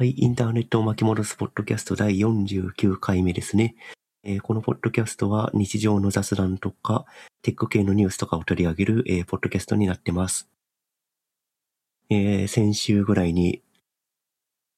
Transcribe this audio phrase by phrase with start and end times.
[0.00, 3.74] はい、インターネットを巻き戻すポッドキャスト第49回目ですね。
[4.22, 7.04] えーこのポッドキャストは日常の雑談とか、
[7.42, 10.48] テック系のニュースとかを取り上げる、えーポッドキャストになってます。
[12.10, 13.60] えー先週ぐらいに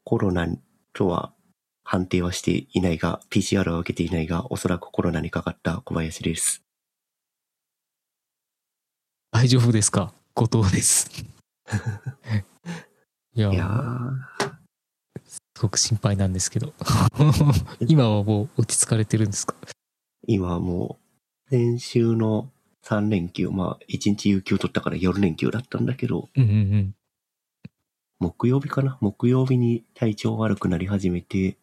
[0.04, 0.48] コロナ
[0.95, 1.35] とは
[1.85, 6.63] 判定はしていないが、PCR は受けていないが、おそらくコロナにかかった小林です。
[9.33, 10.15] 大丈夫ですか？
[10.35, 11.11] 後藤です。
[13.35, 14.49] い やいやー、
[15.61, 16.73] すごく心配なんですけど。
[17.87, 19.55] 今はもう落ち着かれてるんですか？
[20.27, 20.98] 今はも
[21.46, 22.50] う、先週の
[22.83, 26.95] 3連休、まあ、1日有給取ったから4連休だったんだけど、うんうんうん。
[28.20, 28.96] 木曜日かな？
[29.02, 31.59] 木曜日に体調悪くなり始めて、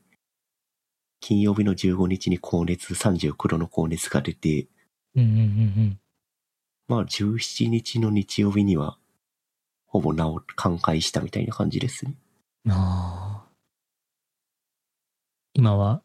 [1.20, 4.68] 金曜日の15日に高熱、39度の高熱が出て、
[5.16, 6.00] うんうんうんうん。
[6.88, 9.00] まあ17日の日曜日には、
[9.88, 10.22] ほぼ治、
[10.56, 12.14] 寛解したみたいな感じですね。
[12.70, 13.37] ああ。
[15.58, 16.04] 今は、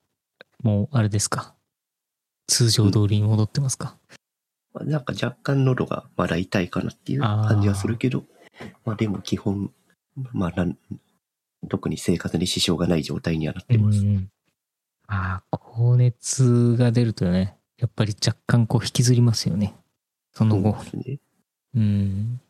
[0.63, 1.55] もうあれですか？
[2.49, 3.99] 通常通りに戻ってますか？
[4.73, 8.25] まあなんか若干喉がまだ痛いかなっていう感じはするけど、
[8.87, 9.71] まあでも基本、
[10.33, 10.79] まあなん、
[11.69, 14.01] 特に生活に支障がない状態にはなってます。
[14.01, 14.31] うんうん
[15.09, 19.75] ああ、高熱が出るとね、やっぱり若干こう引きずりますよね。
[20.33, 20.97] その後そう。
[21.01, 21.19] ね。
[21.75, 22.41] うん。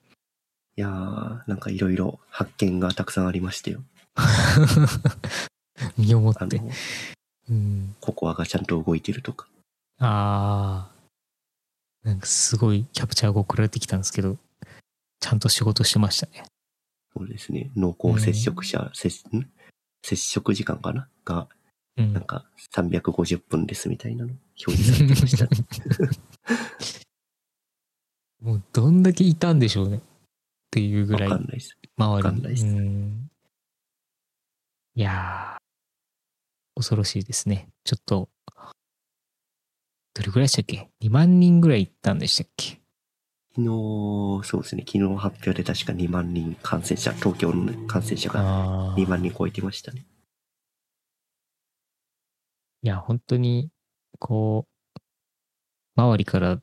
[0.76, 3.82] いやー、なんかいろいろ発見がたくさんありましたよ。
[5.98, 6.62] 身をもって。
[7.52, 7.96] ん。
[8.00, 9.48] ココアがちゃんと動いてるとか。
[9.98, 10.92] ああ。
[12.02, 14.36] なんかすごいキャプチャーが送られてきたんですけど、
[15.20, 16.44] ちゃんと仕事してましたね。
[17.16, 17.70] そうですね。
[17.76, 19.48] 濃厚接触者、接ん？
[20.02, 21.08] 接触時間かな？
[21.24, 21.48] が、
[21.96, 22.24] うんなん。
[22.24, 24.32] か350分ですみたいなの
[24.66, 25.50] 表示されてましたね。
[28.40, 29.98] もうどんだけいたんでしょうね。
[29.98, 30.00] っ
[30.72, 31.76] ていうぐわらいかんないです。
[31.96, 32.16] 周りに。
[32.16, 33.28] わかんないですうん
[34.94, 35.61] いやー、
[36.74, 37.68] 恐ろしいですね。
[37.84, 38.28] ちょっと、
[40.14, 42.80] どれぐらいでしたっけ ?2 万人ぐらい行ったんでしたっけ？
[43.54, 43.66] 昨日、
[44.44, 44.84] そうですね。
[44.86, 48.96] 昨日発表で確か2万人感染者、東京の感染者がああ。
[48.96, 50.06] 2万人超えてましたね。
[52.82, 53.70] いや、本当に、
[54.18, 54.66] こ
[54.96, 55.00] う、
[55.96, 56.60] 周りから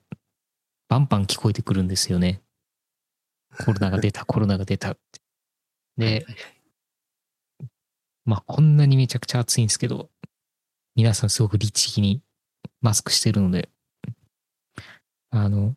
[0.88, 2.42] バンバン聞こえてくるんですよね。
[3.66, 5.22] コロナが出た、コロナが出たって。
[5.98, 6.26] で、
[8.30, 10.12] まあ、こんなにめちゃくちゃ暑いんですけど、
[10.96, 12.22] 皆さんすごく律儀に
[12.80, 13.70] マスクしてるので、
[15.32, 15.74] あの、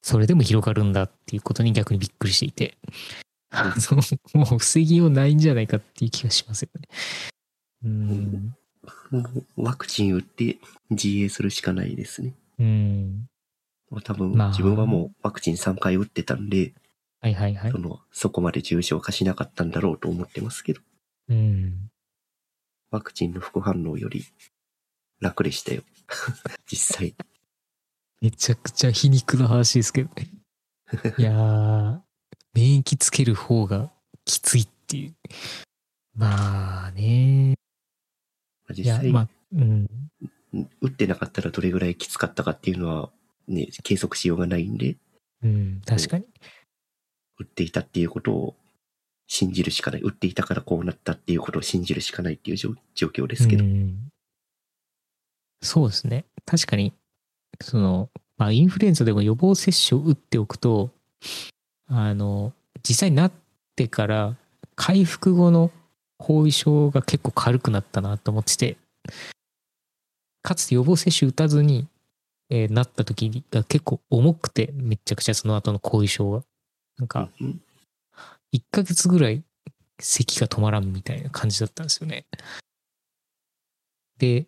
[0.00, 2.78] それでも広がるんだっていうことに逆にびっくりしていて、
[3.50, 6.88] あのもう防ぎようないんじゃないかっていう気がしますよね。
[7.84, 8.54] うん。
[9.10, 9.20] も
[9.56, 10.58] うワクチン打って
[10.90, 12.32] 自衛するしかないですね。
[12.60, 13.28] うん。
[14.04, 16.74] 多分、まあ自分はもうワクチン3回打ってたんで、
[17.20, 17.78] はいはいはいそ。
[17.78, 20.80] の、そこまで重症化しなかったんだろうと思ってますけど、
[21.28, 21.90] うん。
[22.90, 24.24] ワクチンの副反応より
[25.20, 25.82] 楽でしたよ。
[26.66, 27.14] 実際。
[28.20, 30.28] めちゃくちゃ皮肉な話ですけどね。
[31.18, 32.00] いやー、
[32.54, 33.90] 免疫つける方が
[34.24, 35.14] きついっていう。
[36.14, 37.54] まあね。
[38.70, 39.88] 実際、まあ、うん。
[40.80, 43.10] 打ってなかったらどれぐらいきつかったかっていうのは、
[43.48, 44.96] ね、計測しようがないんで、
[45.42, 46.26] うん、確かに。
[47.38, 48.56] 打っていたっていうことを
[49.32, 50.02] 信じるしかない。
[50.02, 53.64] 打っていたからこうなったっていうことを信じるしかないっていう状状況ですけど。
[53.64, 54.08] うん
[55.62, 56.24] そうですね。
[56.44, 56.92] 確かに、
[57.60, 60.90] その、まあ、インフルエンザでも予防接種を打っておくと、
[61.86, 63.32] あの、実際になっ
[63.76, 64.36] てから、
[64.74, 65.70] 回復後の
[66.18, 68.76] 後遺症が結構軽くなったなと思ってて、
[70.42, 71.86] かつて予防接種打たずに、
[72.50, 76.42] えーなった時が結構重くて、めっちゃくちゃその後の後遺症が。
[76.98, 77.62] なんか、うん
[78.52, 79.42] 1ヶ月ぐらい
[79.98, 82.26] 咳が止まらんみたいな感じだったんですよね。
[84.18, 84.46] で、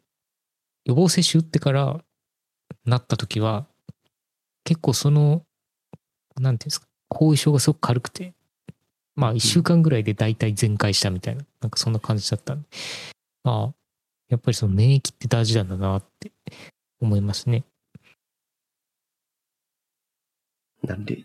[0.84, 2.00] 予防接種打ってから
[2.84, 3.66] なった時は、
[4.64, 5.44] 結構その、
[6.40, 8.34] なんていうんですか、後遺症がすごく軽くて、
[9.16, 12.68] まあ1週間ぐらいで大体全開したみたいな、なんかそんな感じだったんで、
[13.44, 13.74] まあ、
[14.28, 16.32] やっぱりその免疫って大事なんだなって
[17.00, 17.64] 思いますね。
[20.82, 21.24] なんで、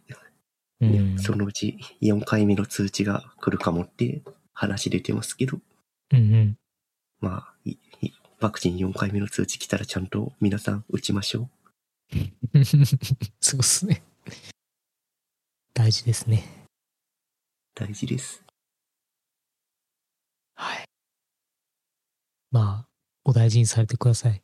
[0.82, 1.20] うん。
[1.20, 4.22] そのうち4回目の通知が来るかもって
[4.54, 5.60] 話出てますけど、
[6.12, 6.58] うんうん。
[7.20, 11.50] まあ、いいワクチン4回目の通知来たらちゃんと皆さん打ちましょ
[13.42, 14.02] そうっすね。
[15.74, 16.46] 大事ですね。
[16.66, 16.70] う。
[17.76, 18.44] 大事です。
[20.56, 20.86] はい。
[22.52, 22.88] まあ、
[23.24, 24.42] お大事にされてください。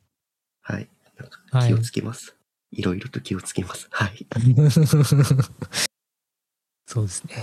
[0.62, 0.88] はい。
[1.18, 2.36] なんかはい気をつけます。
[2.70, 3.88] いろいろと気をつけます。
[3.90, 4.26] はい。
[6.86, 7.34] そうですね。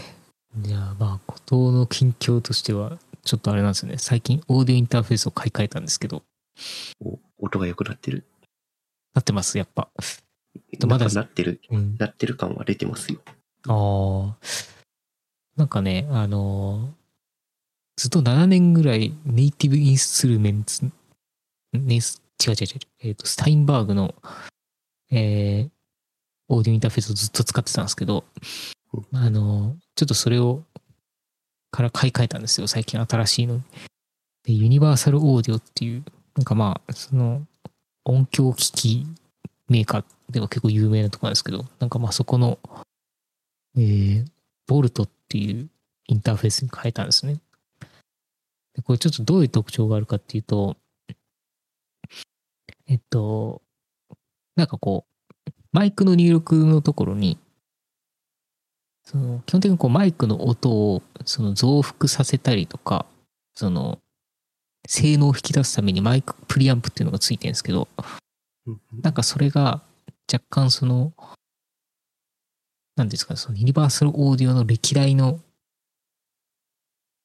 [0.57, 3.97] じゃあまあ、孤島の近況としては、ちょっとあれなんですよね。
[3.97, 6.23] 最近オーディオインターフェースを買い替えたんですけど、
[7.03, 8.23] お音が良くなってる？
[9.13, 9.89] なってます、やっぱ。
[10.79, 11.95] とまだなってる、うん。
[11.97, 13.19] なってる感は出てますよ。
[13.67, 14.37] ああ。
[15.55, 17.03] なんかね、あのー
[17.95, 20.89] ずっと7年ぐらいネイティブインストゥルメンツ、
[21.73, 24.15] ネイス、違う違う違う、えっ、と、スタインバーグの、
[25.11, 25.69] えー、
[26.49, 28.25] オーディオインターフェースをずっと使ってたんですけど、
[29.13, 30.63] あのちょっとそれを、
[31.71, 33.61] から買い替えたんですよ、最近新しいの。
[34.43, 36.03] で、ユニバーサルオーディオっていう、
[36.35, 37.45] なんかまあ、その、
[38.05, 39.07] 音響機器
[39.69, 42.59] メーカーでは結構有名なとこなんですけど、なんかまあそこの、
[43.77, 44.25] えー、
[44.67, 45.69] ボルトっていう
[46.07, 47.39] インターフェースに変えたんですね。
[48.75, 50.77] でこれちょっとどういう特徴があるかっていうと、
[52.87, 53.61] えっと、
[54.55, 57.39] なんかこう、マイクの入力のところに、
[59.03, 63.05] その基本的にこうマイクの音をその増幅させたりとか、
[63.53, 63.99] その
[64.87, 67.87] 性能を引き出すためにマイクプリアンプっていうのがついてるんですけど、
[68.65, 69.81] うんなんかそれが
[70.31, 71.13] 若干その、
[72.95, 75.39] なんですかね、そのユニバーサルオーディオの歴代の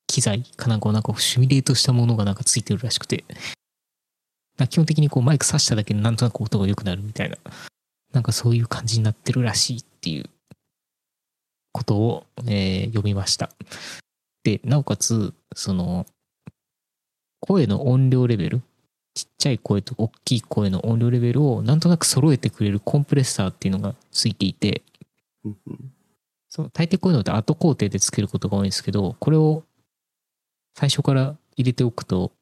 [0.06, 3.24] 機材かなんかをなんかシミュレートしたものがなんかついてるらしくて、
[4.68, 7.36] 基本的にこうマイク挿しただけでなんとなく音が良くなるみたいな、
[8.12, 10.28] なんかそういう感じになってるらしいっていう
[11.72, 13.50] ことを、えー読みました。
[14.44, 16.06] で、なおかつ、その、
[17.40, 18.62] 声の音量レベル、
[19.14, 24.82] ちっちゃい声と大きい声の音量レベルをなんとなく揃えてくれるコンプレッサーっていうのがついていて、
[26.48, 29.64] そう大抵こういうのって後工程でつけることが多いんですけど、これを
[30.76, 32.32] 最初から入れておくと、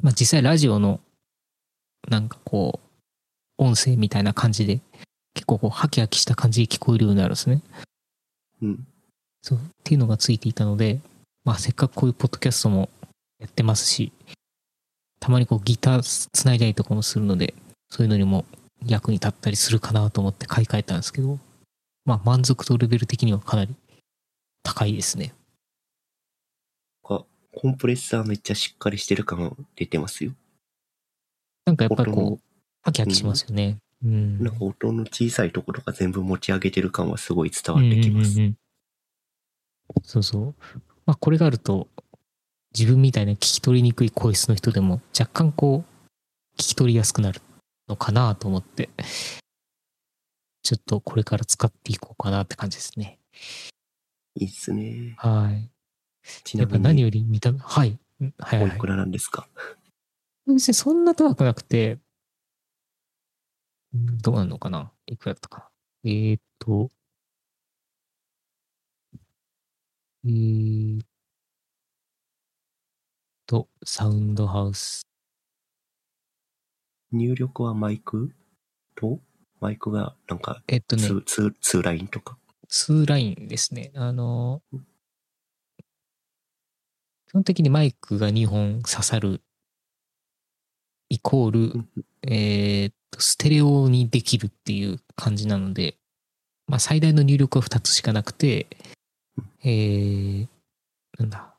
[0.00, 1.00] まあ実際ラジオの
[2.08, 2.80] なんかこ
[3.58, 4.80] う、音声みたいな感じで、
[5.34, 7.62] 結構こう、ハキハキした感じで聞こえるようになるんですね。
[8.62, 8.86] うん
[9.42, 11.00] そう、っていうのがついていたので、
[11.44, 12.88] まあせっかくこういうポッドキャストも
[13.40, 14.12] やってますし、
[15.18, 17.54] たまにこうギターつないだりとかもするので、
[17.90, 18.44] そういうのにも
[18.86, 21.38] 役に立ったりするかなと思って買い替えたんですけど、
[22.04, 23.74] まあ満足度レベル的にはかなり
[24.62, 25.34] 高いですね。
[27.02, 30.32] かコンプレッサーめっちゃしっかりしてる感出てますよ。
[31.66, 32.42] なんかやっぱりこう、
[32.82, 33.78] ハキハキしますよね。
[34.04, 34.42] うん。
[34.42, 38.32] なんか音の小さいところが全部持ち上げてる感はすごい伝わってきます。
[38.32, 38.56] うんうんうんうん
[40.04, 40.54] そうそう。
[41.04, 41.86] まあこれがあると、
[42.76, 47.42] 自分みたいな聞き取りにくい声質の人でも若干こう、聞き取りやすくなる
[47.88, 48.88] のかなと思って、
[50.62, 53.18] ちょっとこれから使っていこうかなって感じですね。
[54.36, 55.14] いいっすね。
[55.18, 55.68] はい。
[56.42, 57.98] ちなみに、やっぱ何より見た目、はい。
[58.22, 58.78] うんはいはいいはい。
[58.78, 59.46] おくらなんですか？
[60.46, 62.00] 別にそんな高くなくて、うん
[63.94, 64.90] どうなのかな？
[65.06, 65.70] いくらだったか？
[66.02, 66.90] なえー、っと、
[70.24, 71.06] えー、っ
[73.46, 75.02] と、サウンドハウス。
[77.12, 78.34] 入力はマイク
[78.94, 79.20] と
[79.60, 82.38] マイクがなんかえっとね、ツー、ツー、ツーラインとか
[82.70, 83.92] ？2ラインですね。
[83.94, 84.62] あの、
[87.28, 89.42] 基本的にマイクが2本刺さる
[91.10, 91.88] イコール、うん
[92.22, 95.96] えーステレオにできるっていう感じなので、
[96.66, 98.66] まあ最大の入力は2つしかなくて、
[99.64, 100.48] えー、
[101.18, 101.54] なんだ、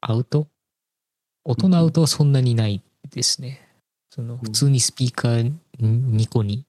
[0.00, 0.48] アウト？
[1.44, 3.68] 音のアウトはそんなにないですね。
[4.10, 6.64] その普通にスピーカー2個に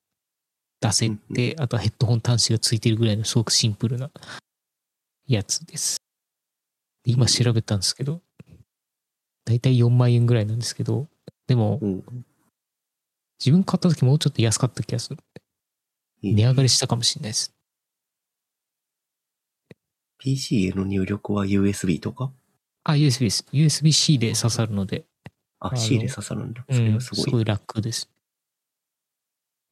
[0.81, 4.09] 出せて、あとはヘッドホン端子がついてるぐらいのすごくシンプルな
[5.27, 5.97] やつです。
[7.03, 8.21] で今調べたんですけど、
[9.45, 11.07] だいたい4万円ぐらいなんですけど、
[11.47, 12.03] でもうん
[13.39, 15.17] 自分買った時もうちょっと安かった気がする。
[16.23, 17.53] 値上がりしたかもしれないです。
[20.17, 22.31] PC への入力は USB とか？
[22.83, 23.45] あ、USB です。
[23.51, 25.05] USB-C で刺さるので、
[25.59, 26.65] あ、の C で刺さるんだ。
[26.67, 27.23] うん、それはすごい。
[27.25, 28.09] すごい楽です。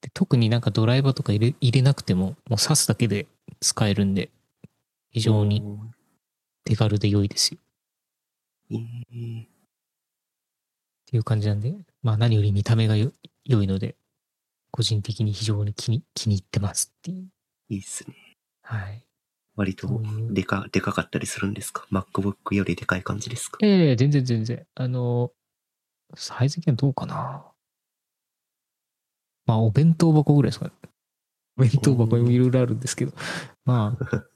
[0.01, 3.25] で特になんかドライバーとか入れ入れなくても、もう挿すだけで
[3.61, 4.29] 使えるんで、
[5.09, 5.91] 非常にうん
[6.65, 7.57] 手軽で良いですよ。
[8.69, 9.47] いいっ
[11.05, 13.11] ていう感じなんで、まあ何より見た目がよ
[13.45, 13.95] 良いので、
[14.71, 17.27] 個人的に非常に気に気に入ってますっていう。
[17.69, 18.15] いいっすね。
[18.63, 19.05] はい。
[19.55, 23.59] 割とでか、でかかったりするんですか ?MacBook よりでかい感じですか？
[23.61, 24.65] ええ全然全然。
[24.75, 25.31] あの、
[26.15, 27.45] サイズ的にはどうかな？
[29.45, 30.71] まあお弁当箱ぐらいですかね。
[31.57, 33.11] お弁当箱にもいろいろあるんですけど、
[33.65, 34.27] まあ、やっ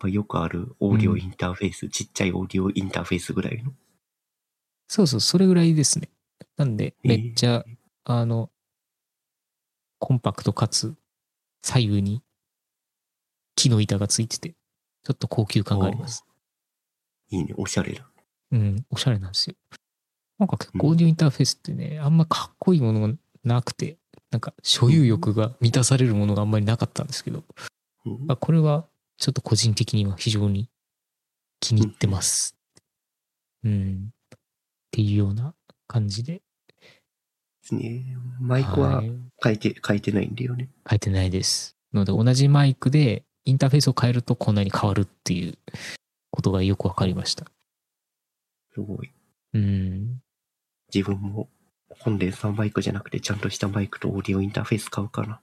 [0.00, 3.72] ぱよくあるオーディオインターフェース、ちっちゃいオーディオインターフェースぐらいの。
[4.88, 6.08] そうそう、それぐらいですね。
[6.56, 7.64] なんで、えーめっちゃ、
[8.10, 8.50] あの、
[9.98, 10.94] コンパクトかつ、
[11.62, 12.22] 左右に
[13.54, 14.54] 木の板がついてて、
[15.02, 16.24] ちょっと高級感があります。
[17.28, 18.08] いいね、おしゃれだ。
[18.50, 19.56] うん、おしゃれなんですよ。
[20.38, 23.98] なんか結構オーディオインターフェースってね、あんまかっこいいものがなくて、
[24.30, 27.44] なんか所有欲が満たされるものがあんまりなかったんですけど、
[28.06, 28.86] うんまあ、これは
[29.18, 30.70] ちょっと個人的には非常に
[31.60, 32.56] 気に入ってます。
[33.64, 34.12] うん。
[34.36, 34.38] っ
[34.92, 35.54] ていうような
[35.86, 36.40] 感じで。
[37.76, 38.16] ですね。
[38.40, 40.68] マイクははい変えて、変えてないんだよね。
[40.88, 41.76] 書いてないです。
[41.92, 45.58] ので、同じマイクでインターフェースを変えるとこんなに変わるっていう
[46.30, 47.46] ことがよくわかりました。
[48.74, 49.12] すごい。
[49.54, 50.20] うん。
[50.92, 51.48] 自分も
[51.88, 55.40] コンデンサーマイクじゃなくてちゃんとしたマイクとオーディオインターフェース買うかな。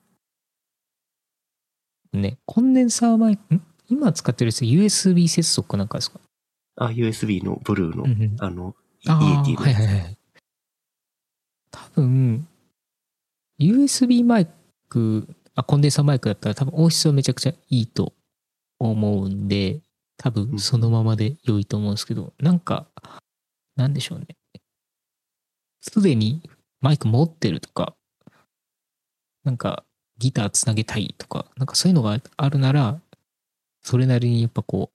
[2.13, 3.62] ね、コンデンサーマイク、ん？
[3.88, 6.20] 今使ってるやつ USB 接続かなんかですか？
[6.77, 10.17] あ、USB のブルーの、うんうんあの、イああ、エティのはいはいはい。
[11.96, 12.46] 多分、
[13.58, 14.48] USB マイ
[14.90, 18.12] ク、あ、コンデンサーマイクだったら多分音質はめちゃくちゃいいと
[18.80, 19.80] 思うんで、
[20.18, 22.88] 多分そのままで良いと思うんですけど、なんか、
[23.78, 24.28] なんでしょうね。
[25.80, 26.42] すでに
[26.82, 27.96] マイク持ってるとか、
[29.46, 29.86] なんか
[30.18, 33.00] ギターつなげたいとか、なんかそういうのがあるなら、
[33.84, 34.92] それなりにやっぱこ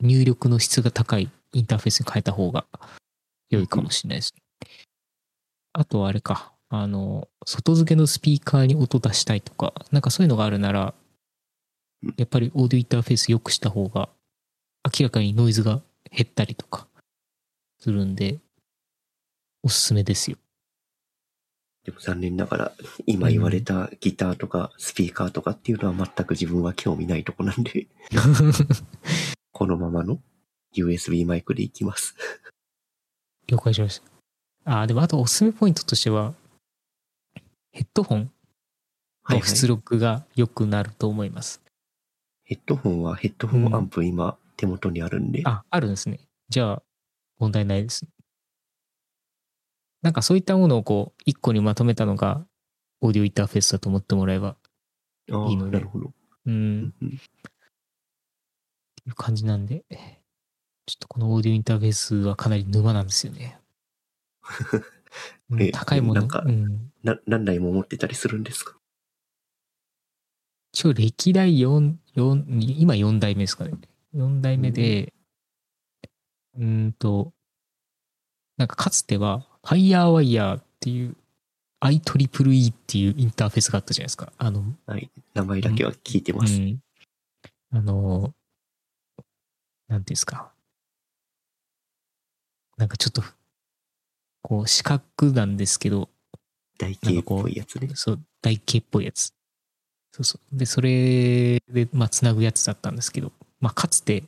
[0.00, 2.66] う、入力の質が高いインターフェースに変えた方が
[3.50, 4.41] 良いかもしれないです。
[5.72, 10.94] あとはあれか、あの、外付けのスピーカーに音出したいとか、なんかそういうのがあるなら
[12.02, 14.08] うん、やっぱりオーディオインターフェース良くした方が、
[14.84, 16.88] 明らかにノイズが減ったりとか
[17.78, 18.38] するんで、
[19.62, 20.36] おすすめですよ。
[21.84, 22.72] でも残念ながら、
[23.06, 27.86] 今言われたギターとかスピーカーとかっていうのは全く自分は興味ないとこなんで、
[29.52, 30.20] このままの
[30.74, 32.16] USB マイクでいきます。
[33.46, 34.11] 了解しました。
[34.64, 36.34] あー、でもあとおすすめポイントとしては、
[37.72, 38.30] ヘッドホン
[39.24, 39.48] はい、はい。
[39.48, 41.62] の出力が良くなると思います。
[42.44, 46.20] ヘッドホンはヘッドホンアンプ今手元にあるんで、あ、あるんですね。
[46.48, 46.82] じゃあ、
[47.38, 48.06] 問題ないです。
[50.02, 52.44] なんかそういったものをこう、一個にまとめたのが、
[53.00, 54.56] オーディオインターフェースだと思ってもらえば、
[55.28, 56.06] いいのでなるほど。
[56.06, 56.12] う、
[56.46, 57.16] うんっんうんて
[59.06, 59.84] いう感じなんで、
[60.86, 63.61] ちょっとこのオーディオインターフェースはかなり沼なんですよね。
[65.50, 66.92] う んえ高いもの、なんかうん。
[67.02, 68.76] な何台も持ってたりするんですか？
[70.72, 72.44] 一応歴代4、4、
[72.78, 73.72] 今4代目ですかね。
[74.14, 75.12] 4代目で、
[76.54, 77.32] うーんと、
[78.56, 81.16] なんかかつては FireWire っていう
[81.80, 84.32] IEEE っていうインターフェースがあったじゃないですか。
[84.38, 85.10] あの、はい。
[85.34, 86.58] 名前だけは聞いてうます。
[86.58, 86.80] ん。
[87.72, 88.34] あの、
[89.88, 90.52] なんていうんですか。
[92.78, 93.22] なんかちょっと、
[94.42, 96.08] こう四角なんですけど、
[96.78, 97.88] 台形っぽいやつね。
[97.94, 99.32] そう、台形っぽいやつ。
[100.12, 100.58] そうそう。
[100.58, 104.24] で、それで、まあ、つなぐやつだったんですけど、まあ、かつて、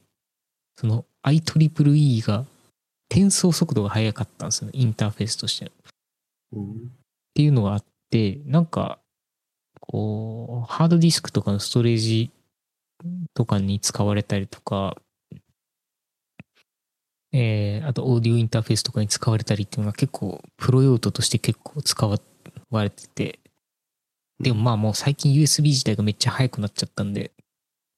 [0.77, 2.45] その IEEE が
[3.11, 5.67] 転送速度が速かったんですよね、インターフェースとして。
[5.67, 5.71] っ
[6.53, 6.91] うん
[7.35, 9.01] ていうのがあって、なんか、
[9.81, 12.31] こう、ハードディスクとかのストレージ
[13.35, 14.97] とかに使われたりとか、
[17.37, 22.17] えー、あとオーディオインターフェースとかに使われたりっていうのが結構プロ用途として結構使わ
[22.85, 23.41] れてて、
[24.39, 27.33] でもまあもう最近 USB 自体がめっちゃ速くなっちゃったんで、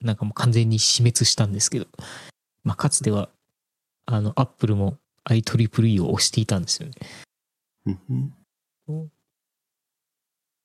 [0.01, 1.87] なんかもう完全に死滅したんですけど、
[2.65, 3.29] まあかつては、
[4.07, 4.97] あの、Apple も
[5.29, 6.95] IEEE を押していたんですよね。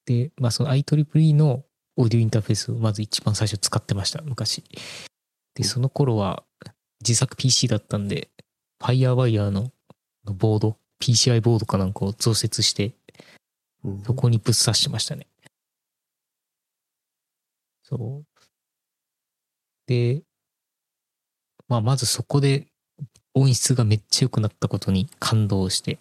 [0.05, 1.65] で、まあその IEEE の
[1.97, 4.63] オーディオインターフェースをまず一番最初使ってました、昔。
[5.55, 6.45] で、その頃は
[7.01, 8.29] 自作 PC だったんで、
[8.81, 9.71] FireWire の
[10.25, 12.93] ボード、PCI ボードかなんかを増設して、
[13.83, 15.27] うんそこにぶっ刺してましたね。
[17.83, 18.25] そう。
[19.88, 20.21] で、
[21.67, 22.67] まあ、まずそこで
[23.33, 26.00] 音質がめっちゃ良くなったことに感動して。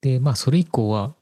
[0.00, 1.14] で、まあ、それ以降は、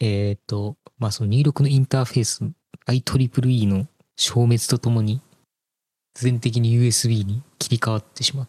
[0.00, 2.44] えっ、と、まあ、その入力のインターフェース、
[2.86, 5.20] IEEE の消滅とともに、
[6.14, 8.48] 全的に USB に切り替わってしまっ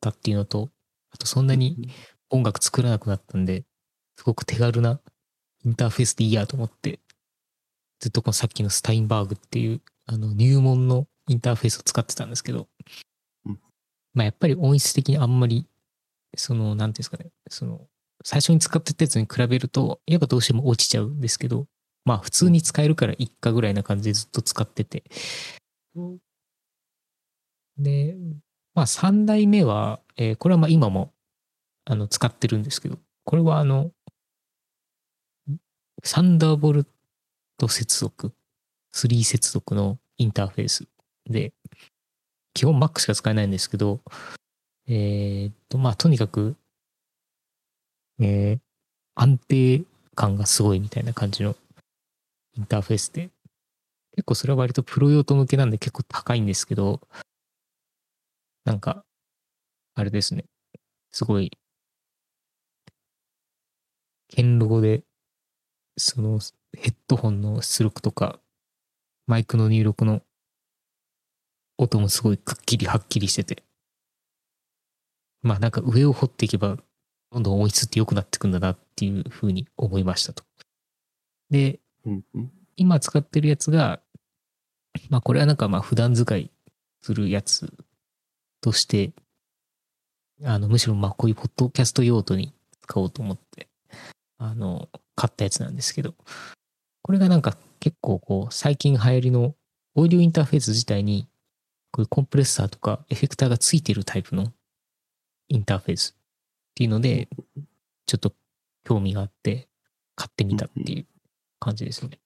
[0.00, 0.70] たっていうのと、
[1.10, 1.90] あとそんなに
[2.30, 3.64] 音楽作らなくなったんで、
[4.16, 5.00] すごく手軽な
[5.64, 7.00] インターフェースでいいやと思って、
[8.00, 12.68] ずっとこのさっきのスタインバーグっていう、あの、入門のインターフェースを使ってたんですけど
[13.46, 13.60] うん、
[14.14, 15.66] まあやっぱり音質的にあんまり、
[16.36, 17.86] その、なんていうんですかね、その、
[18.24, 21.66] 最初に使ってたやつに比べると、やっぱどうしても落ちちゃうんですけど、
[22.04, 25.04] まあ普通に使えるからいっかぐらいな感じでずっと使ってて。
[27.78, 28.16] で、
[28.74, 31.12] まあ3代目は、えーこれはまあ今も
[31.84, 33.90] あの使ってるんですけど、これはあの、
[36.02, 36.86] サンダーボル
[37.58, 38.32] ト接続、
[38.94, 40.86] 3接続のインターフェース
[41.26, 41.52] で、
[42.52, 44.00] 基本 Mac しか使えないんですけど、
[44.86, 46.56] えーっと、まあ、とにかく、
[48.20, 48.60] えー
[49.16, 49.84] 安定
[50.16, 51.54] 感がすごいみたいな感じの
[52.56, 53.30] インターフェースで、
[54.16, 57.00] 結構それは割とプロ用途向けなんで結構高いんですけど、
[58.64, 59.04] なんか、
[59.94, 60.46] あれですね。
[61.12, 61.50] すごい、
[64.34, 65.04] 堅牢で、
[65.96, 66.40] その
[66.76, 68.40] ヘッドホンの出力とか、
[69.26, 70.22] マイクの入力の
[71.78, 73.62] 音もすごいくっきりはっきりしてて、
[75.42, 76.78] まあなんか上を掘っていけば、
[77.30, 80.44] どんどん音質って良くなってくんだなっていうふうに思いましたと。
[81.50, 82.52] で、うんうん。
[82.76, 84.00] 今使ってるやつが、
[85.10, 86.50] まあこれはなんかまあ普段使い
[87.02, 87.72] するやつ
[88.64, 89.12] として、
[90.42, 93.68] あの、むしろまあこういうポッドキャスト用途に使おうと思って、
[94.38, 96.14] あの、買ったやつなんですけど、
[97.02, 99.54] これがなんか結構こう最近流行りの
[99.94, 101.28] オーディオインターフェース自体に
[101.90, 104.50] こういうコンプレッサーとかエフェクターがついてるタイプの
[105.48, 106.22] インターフェースっ
[106.74, 107.28] ていうので、
[108.06, 108.32] ちょっと
[108.84, 109.68] 興味があって
[110.16, 111.06] 買ってみたっていう
[111.60, 112.18] 感じですね。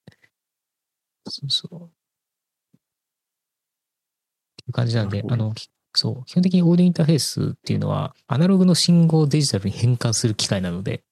[1.26, 1.75] そうそう。
[1.75, 1.88] っ
[4.57, 11.02] ていう感じなんで、あの、きそう、基本的にオーディオインターフェースっていうのは、アナログの信号をデジタルに変換する機械なので、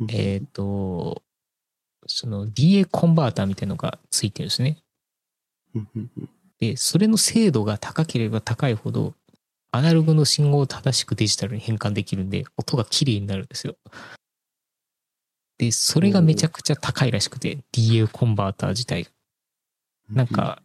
[0.00, 1.22] うんえっ、と、
[2.06, 4.78] その DA コンバーターみたいなのがついてるんですね。
[6.58, 9.14] で、それの精度が高ければ高いほど、
[9.72, 13.76] アナログの信号を正しくデジタルに変換できるんで、音が綺麗になるんですよ。
[15.58, 19.10] で、それがめちゃくちゃ高いらしくて、DA コンバーター自体が。
[20.10, 20.62] なんか、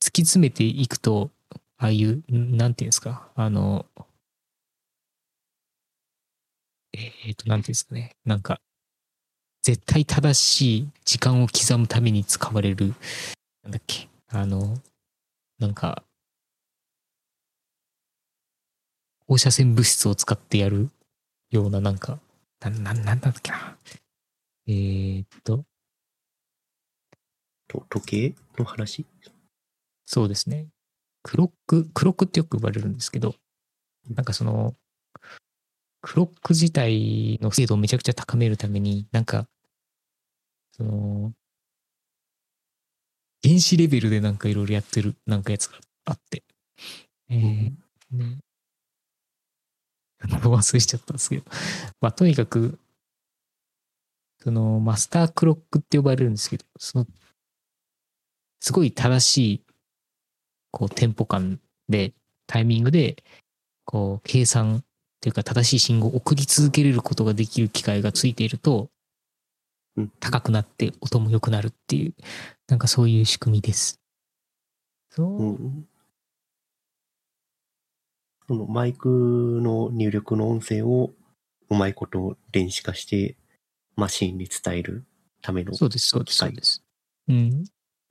[0.00, 1.30] 突き詰めていくと、
[1.78, 3.86] ああいう、んなんていうんですか、あの、
[6.92, 8.60] えっ、と、なんていうんですかね、なんか、
[9.62, 12.94] 絶対正しい時間を刻むために使われる、
[13.62, 14.78] なんだっけ、あの、
[15.58, 16.04] なんか、
[19.26, 20.90] 放射線物質を使ってやる
[21.50, 22.20] ような、なんか、
[22.60, 23.76] な、な、なんだっけな？
[24.66, 25.64] えーっと、
[27.68, 29.04] と時計の話？
[30.06, 30.68] そうですね。
[31.24, 33.34] クロック、クロックってよく呼ばれるんですけど、
[34.10, 34.76] なんかその、
[36.02, 39.46] クロック自体の精度をめちゃくちゃ高めるために、なんか、
[40.72, 41.32] その、
[43.42, 46.44] 原子レベルでなんかいろいろやってるなんかやつがあって、
[47.30, 47.72] えー、
[48.16, 48.38] ね。
[50.24, 51.44] 忘れしちゃったんですけど、
[52.00, 52.78] まあとにかく、
[54.42, 57.06] そのマスタークロックって呼ばれるんですけど、その、
[58.60, 59.63] すごい正しい、
[60.74, 62.12] こう、テンポ感で、
[62.46, 63.22] タイミングで、
[63.84, 64.80] こう、計算っ
[65.20, 68.90] ていうか正しい信号を送り続けれることができる機械がついていると、
[69.96, 72.14] うん高くなって音も良くなるっていう、
[72.66, 74.00] なんかそういう仕組みです。
[75.10, 75.42] そう。
[75.42, 75.88] うん
[78.46, 79.08] そのマイク
[79.62, 81.12] の入力の音声を
[81.70, 83.36] うまいこと電子化して
[83.96, 85.04] マシンに伝える
[85.40, 86.84] ためのそうです、そうです、機械そうです。
[87.28, 87.64] うん。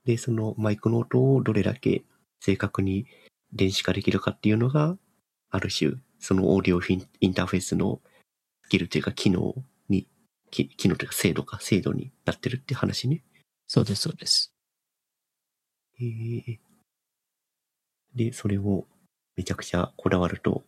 [0.04, 2.02] で、そのマイクの音をどれだけ
[2.44, 3.06] 正確に
[3.54, 4.98] 電子化できるかっていうのが、
[5.48, 8.02] ある種、そのオーディオフインターフェースの
[8.64, 9.54] スキルというか機能
[9.88, 10.06] に、
[10.50, 13.24] き機能というか精度か、精度になってるって話ね。
[13.66, 14.52] そうです、そうです。
[15.94, 16.60] へえ
[18.14, 18.86] で、それを
[19.36, 20.64] めちゃくちゃこだわると、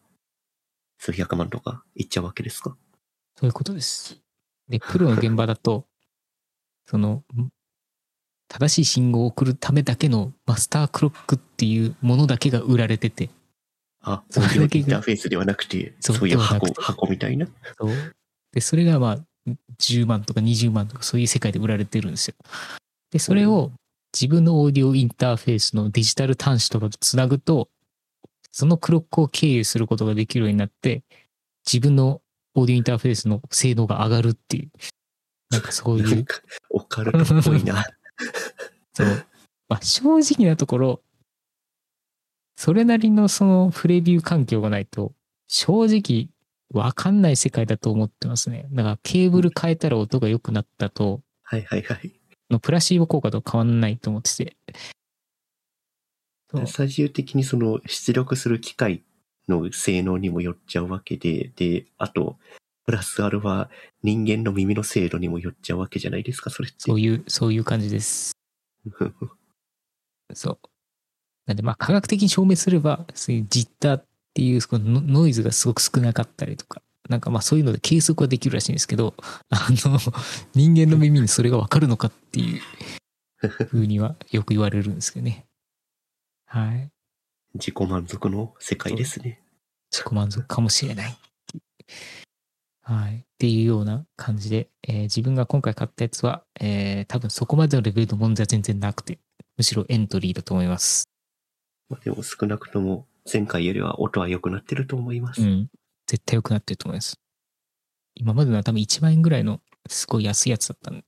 [0.98, 2.74] 数百万とかいっちゃうわけですか？
[3.36, 4.18] そういうことです。
[4.68, 5.86] で、プロの現場だと、
[6.86, 7.50] その、ん
[8.48, 13.30] 正しい信号を送るためだけのマスタークロックっていうものだけが売られてて、
[14.02, 17.46] あ、オそれだけがインターフェースではなくて、そそうういう箱箱みたいな？
[17.78, 18.14] そう
[18.52, 19.18] で、それがまあ、
[19.78, 22.34] 10万とか20万とかそういう世界で売られてるんですよ。
[23.10, 23.72] で、それを
[24.14, 27.68] 自分のオーディオインターフェースのデジタル端子とかとつなぐと、
[28.52, 31.02] そのクロックを経由することができるようになって、
[31.66, 32.22] 自分の
[32.54, 34.70] オーディオインターフェースの精度が上がるっていう、
[35.50, 36.24] なんかそういう、
[36.70, 37.84] オカルトっぽいな。
[38.92, 39.06] そう。
[39.68, 41.02] まあ、正直なところ、
[42.56, 45.12] それなりのそのプレビュー環境がないと、
[45.48, 46.28] 正直
[46.72, 48.66] わかんない世界だと思ってますね。
[48.72, 52.12] だからケーブル変えたら音が良くなったと、はいはいはい。
[52.50, 54.56] のプラシーボ効果と変わんないと思ってて。
[56.66, 59.02] 最終的にその出力する機械
[59.48, 62.38] の性能にもよっちゃうわけで、で、あと、
[62.86, 63.68] プラスアルファ
[64.02, 66.76] 人間の耳の精度にもよっちゃうわけじゃないですか、それって。
[66.78, 68.32] そういう、そういう感じです。
[70.32, 70.58] そう。
[71.46, 79.14] なんで、まあ、科学的に証明すれば、そういう実タっていうそのノノイズがすごく少なかったりとか、なんかまあそういうので計測はできるらしいんですけど、
[79.48, 79.98] あの、
[80.54, 82.60] 人間の耳にそれがわかるのかっていう
[83.66, 85.46] ふうにはよく言われるんですけどね。
[86.46, 86.90] はい。
[87.54, 89.42] 自己満足の世界ですね。
[89.90, 91.16] 自己満足かもしれない。
[92.88, 93.16] はい。
[93.16, 99.18] っていうような感じで、えー自分が今回買ったやつは、えー多分そこまでのレベルの問題は全然なくて、
[99.56, 101.08] むしろエントリーだと思います。
[101.88, 105.42] まあ、でも少なくとも前回よりは音は良くなってると思います。
[105.42, 105.68] うん。
[106.06, 107.18] 絶対良くなってると思います。
[108.14, 111.04] 今までのは多分1万円ぐらいのすごい安いやつだったんで、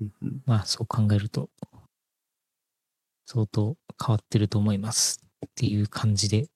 [0.00, 1.48] うんうんまあそう考えると、
[3.26, 5.20] 相当変わってると思います。
[5.46, 6.48] っていう感じで、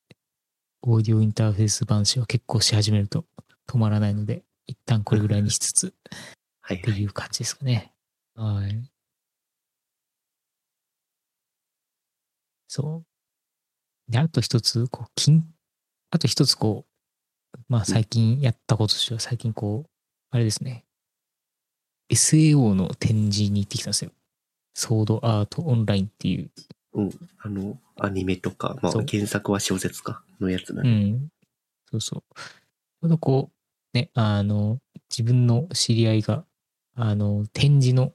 [0.82, 3.24] オーディオインターフェース版紙は結構し始めると
[3.66, 5.94] 止まらないので、一旦これぐらいにしつつ、
[6.60, 7.92] はいっていう感じですかね。
[8.34, 8.90] はい。
[12.68, 13.04] そ
[14.08, 14.12] う。
[14.12, 15.44] で、あと一つ、こう、金、
[16.10, 16.86] あと一つこ
[17.54, 19.90] う、まあ最近やったこととしては、最近こう、
[20.30, 20.84] あれですね。
[22.10, 24.10] SAO の展示に行ってきたんですよ。
[24.74, 26.50] ソードアートオンラインっていう。
[26.94, 27.10] うん。
[27.38, 30.90] あの、アニメとか、まあ原作は小説かのやつなうね。
[31.10, 31.28] ん。
[31.90, 32.20] そうそう。
[32.20, 33.55] ちょうどこう、
[33.96, 34.78] ね、あの、
[35.10, 36.44] 自分の知り合いが、
[36.94, 38.12] あの、展示の、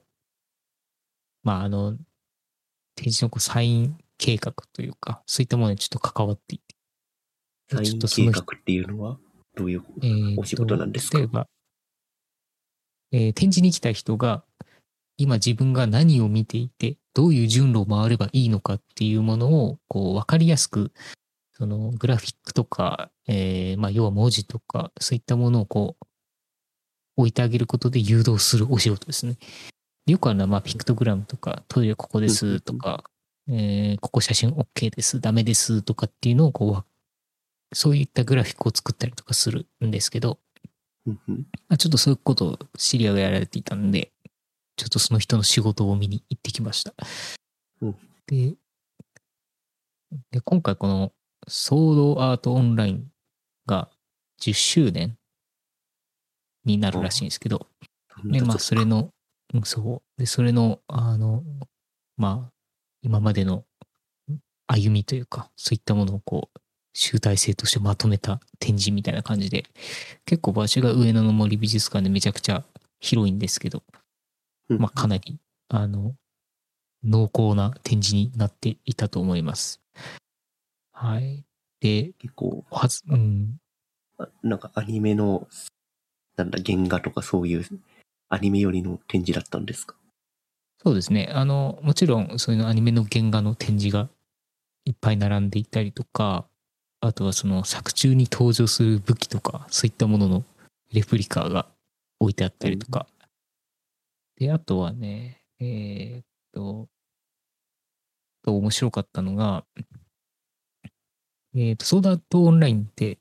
[1.42, 1.96] まあ、あの、
[2.94, 6.76] 展示のこうサイン計画というか、そういったものにちょっと関わっていて。
[7.70, 9.18] サイン計画っていうのは
[9.56, 11.18] どういうえーお仕事なんですか？
[11.18, 11.48] 例えば、
[13.12, 14.44] えー展示に来た人が、
[15.16, 20.92] 今自分が何を見ていて、どういう順路を回ればいいのかっていうものを、こう、わかりやすく、
[21.62, 26.06] その、グラフィックとか、えーまあ、要は文字とか、そういったものをこう、
[27.16, 29.36] 置いてあげることで誘導するお仕事ですね。
[30.08, 33.04] よくあるのは、まあ、ピクトグラムとか、トイレここですとか、
[33.48, 36.84] えーここ写真 OK です、ダメですとかっていうのを、こうわ、
[37.72, 40.40] そういったグラフィックを作ったりとかするんですけど、
[41.06, 41.14] ま
[41.68, 44.10] あ、ちょっとそういうことを知り合いがやられていたんで、
[44.74, 46.92] ちょっとその人の仕事を見に行ってきました。
[47.82, 47.96] うん
[48.26, 48.56] で
[50.32, 51.12] で、今回この
[51.48, 53.06] ソードアートオンライン
[53.66, 53.88] が
[54.40, 55.16] 10周年
[56.64, 57.66] になるらしいんですけど、
[58.24, 59.10] で、まあそれの、
[59.54, 60.20] うんそう。
[60.20, 61.42] で、それの、あの、
[62.16, 62.52] まあ、
[63.02, 63.64] 今までの
[64.66, 66.60] 歩みというか、そういったものをこう、
[66.94, 69.64] 集大成としてまとめた展示みたいな感じで、
[70.24, 72.64] 結構場所が上野の森美術館でめちゃくちゃ
[73.00, 73.82] 広いんですけど、
[74.68, 76.14] うんまあかなり、あの、
[77.04, 79.80] 濃厚な展示になっていたと思います。
[81.02, 81.44] はい。
[81.80, 83.58] で、結構、はず、うん、
[84.18, 85.48] あなんかアニメの、
[86.36, 87.64] なんだ、原画とかそういう
[88.28, 89.96] アニメよりの展示だったんですか？
[90.84, 91.28] そうですね。
[91.32, 94.08] あの、もちろん、そういうのアニメの原画の展示が
[94.84, 96.46] いっぱい並んでいたりとか、
[97.00, 100.44] あとはその作中に登場する武器とか、そういったものの
[100.92, 101.66] レプリカが
[102.20, 103.08] 置いてあったりとか。
[104.36, 106.88] で、あとはね、えーっと、
[108.42, 109.64] あと面白かったのが、
[111.54, 113.18] えーっと、ソーダアートオンラインって、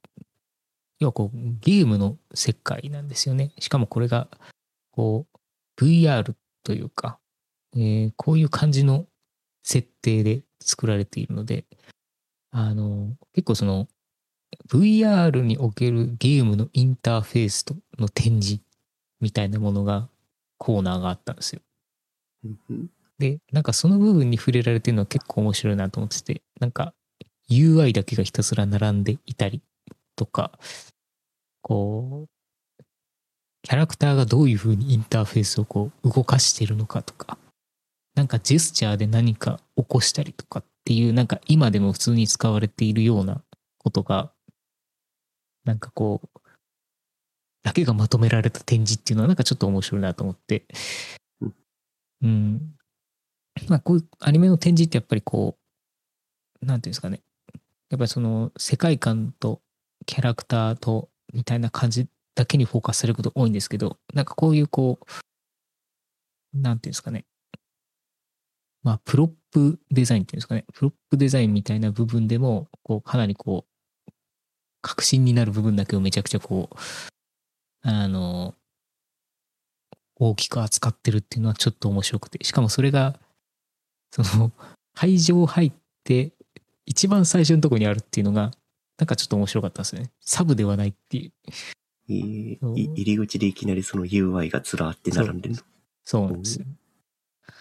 [1.00, 3.52] 要はこう、ゲームの世界なんですよね。
[3.60, 4.28] しかもこれが、
[4.92, 7.20] こう、VR というか、
[7.74, 9.08] えーこういう感じの
[9.64, 11.66] 設定で作られているので、
[12.52, 13.88] あの、結構その、
[14.68, 18.62] VR におけるゲームのインターフェースとの展示
[19.22, 20.10] みたいなものが、
[20.58, 21.62] コーナーがあったんですよ。
[23.18, 26.94] で、なんかその部分に触れられてるのは結構面白いなと思ってて、なんか
[27.52, 29.62] UI だけがひたすら並んでいたり
[30.16, 30.58] とか、
[31.62, 32.84] こう、
[33.64, 37.38] キャラクターがどういう風にインターフェースをこう動かしてるのかとか、
[38.16, 43.44] なんかジェスチャーで何か起こしたりとかっていう、なんか今でも普通に使われているような
[43.78, 44.32] ことが、
[45.64, 46.40] なんかこう、
[47.64, 50.66] だけがまとめられた展示っていうのはなんかちょっと面白いなと思って、
[52.22, 52.76] うん。
[53.68, 55.58] まあこういうアニメの展示ってやっぱりこ
[56.62, 57.22] う、なんていうんですかね。
[57.92, 59.62] やっぱりその世界観と
[60.06, 67.26] キャラクターとみたいな感じだけにフォーカスされること多いんですけど、なんかこういうこう、なんていうんですかね。
[68.84, 70.66] まあ、プロップデザインっていうんですかね。
[70.74, 74.12] プロップデザインみたいな部分でも、こう、かなりこう、
[74.82, 76.76] 革新になる部分だけをめちゃくちゃこう、
[77.82, 78.56] あの、
[80.16, 82.44] 大きく扱ってるっていうのはちょっと面白くて。
[82.44, 83.20] しかもそれが、
[84.12, 84.52] その、
[84.94, 85.74] 会場入っ
[86.04, 86.34] て、
[86.92, 88.52] 一番最初のところにあるっていうのが、
[88.98, 90.12] なんかちょっと面白かったですね。
[90.20, 91.32] サブではないっていう。
[92.10, 95.62] えーい入り口でいきなりその UI がずらーって並んでるの？
[96.04, 96.66] そうなんですよ。
[96.68, 97.54] っ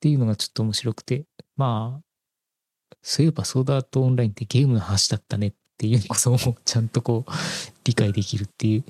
[0.00, 1.26] ていうのがちょっと面白くて、
[1.56, 2.04] まあ、
[3.02, 7.30] そういえばソードアートオンラインってゲームの話だったねっていうことをちゃんとこう
[7.84, 8.84] 理解できるっていう、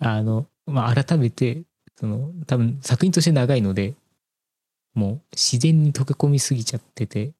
[0.00, 1.62] あの、まあ改めて、
[1.96, 3.94] その多分作品として長いので、
[4.92, 7.32] もう自然に溶け込みすぎちゃってて、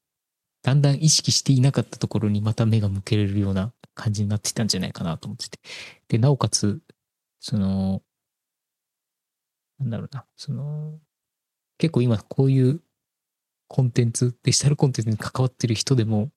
[0.65, 5.61] だんだん意識していなかったところにまた目が向けれるような感じになってたんじゃないかなと思ってて。
[6.09, 6.81] で、なおかつ、
[7.39, 8.03] その、
[9.79, 10.99] なんだろうな、その、
[11.77, 12.81] 結構今こういう
[13.69, 16.31] コンテンツ、デジタルコンテンツに関わってる人でも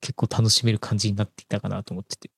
[0.00, 2.30] 結構楽しめる感じになっていたかなと思ってて。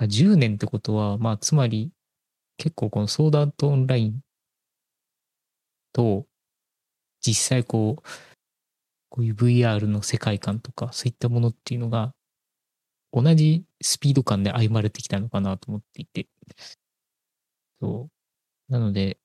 [0.00, 1.92] 10年ってことは、まあ、つまり、
[2.56, 4.20] 結構このソードアートオンライン
[5.92, 6.26] と、
[7.20, 8.27] 実際こう、
[9.10, 12.14] こういう VR の世界観とか、そういったものっていうのが、
[13.12, 16.28] 同じスピード感で歩まれてきたのかなと思っていて。
[17.80, 18.08] そ
[18.68, 18.72] う。
[18.72, 19.18] なので、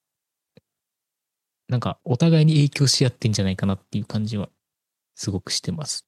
[1.68, 4.50] なんかお互いに影響し合ってんじゃないかなっていう感じは
[5.16, 6.06] すごくしてます。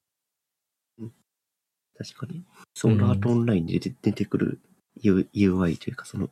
[1.98, 2.44] 確かに。
[2.74, 4.60] ソールアートオンラインで出てくる
[5.02, 6.28] UI というか、その、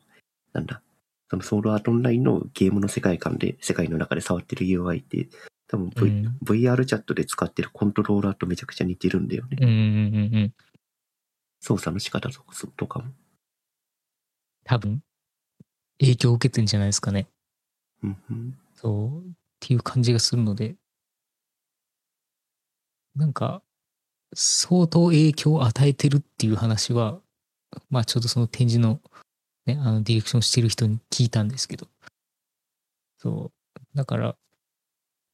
[0.52, 0.82] なんだ、
[1.30, 5.28] そのソールアートオンラインのゲームの世界観で、世界の中で触ってる UI って、
[5.68, 9.58] 多分、v うん、VR チャットで使ってるコントローラーとめちゃくちゃ似てるんだよね。
[9.60, 9.78] うんうんう
[10.46, 10.54] ん、
[11.60, 12.28] 操作の仕方
[12.76, 13.12] とかも。
[14.64, 15.02] 多分、
[15.98, 17.28] 影響を受けてんじゃないですかね。
[18.02, 20.76] うんうん、そう、っていう感じがするので、
[23.16, 23.62] なんか、
[24.34, 27.20] 相当影響を与えてるっていう話は、
[27.90, 29.00] まあちょうどその展示の
[29.66, 31.88] ね、あのディレクションしてる人に聞いたんですけど、
[33.18, 34.36] そう、だから、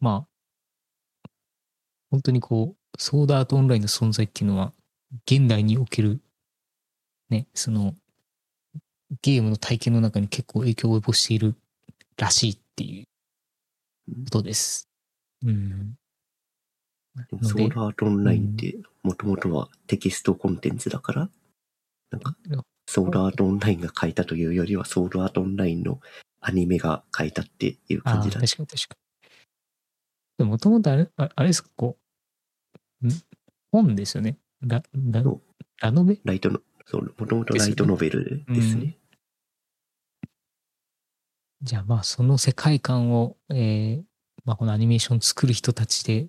[0.00, 1.28] まあ、
[2.10, 4.72] 本当にこう、ソードアートオンラインの存在っていうのは、
[5.26, 6.20] 現代における、
[7.28, 7.94] ね、その、
[9.22, 11.54] ゲームの体験の中に結構影響を及ぼしている
[12.16, 14.88] らしいっていうことです。
[15.44, 15.96] うん。
[17.42, 21.30] ソードアートオンラインってもともとはテキストコンテンツだから、
[22.10, 22.36] なんか、
[22.86, 26.00] ソードアートオンラインが書いたというよりは、ソードアートオンラインの
[26.40, 28.46] アニメが書いたっていう感じだ、ね。
[28.46, 28.96] 確かに確か
[30.44, 30.50] に。
[30.50, 31.98] もともとあれ、あれですか、こ
[33.02, 33.08] う、
[33.72, 34.36] 本ですよね。
[34.62, 35.22] ラ、ラ、
[35.80, 36.18] ラノベ？
[36.24, 38.96] ライトの、そう、もともとライトノベルですね。
[41.62, 44.02] じゃあまあその世界観を、えー、
[44.44, 46.28] まあこのアニメーション作る人たちで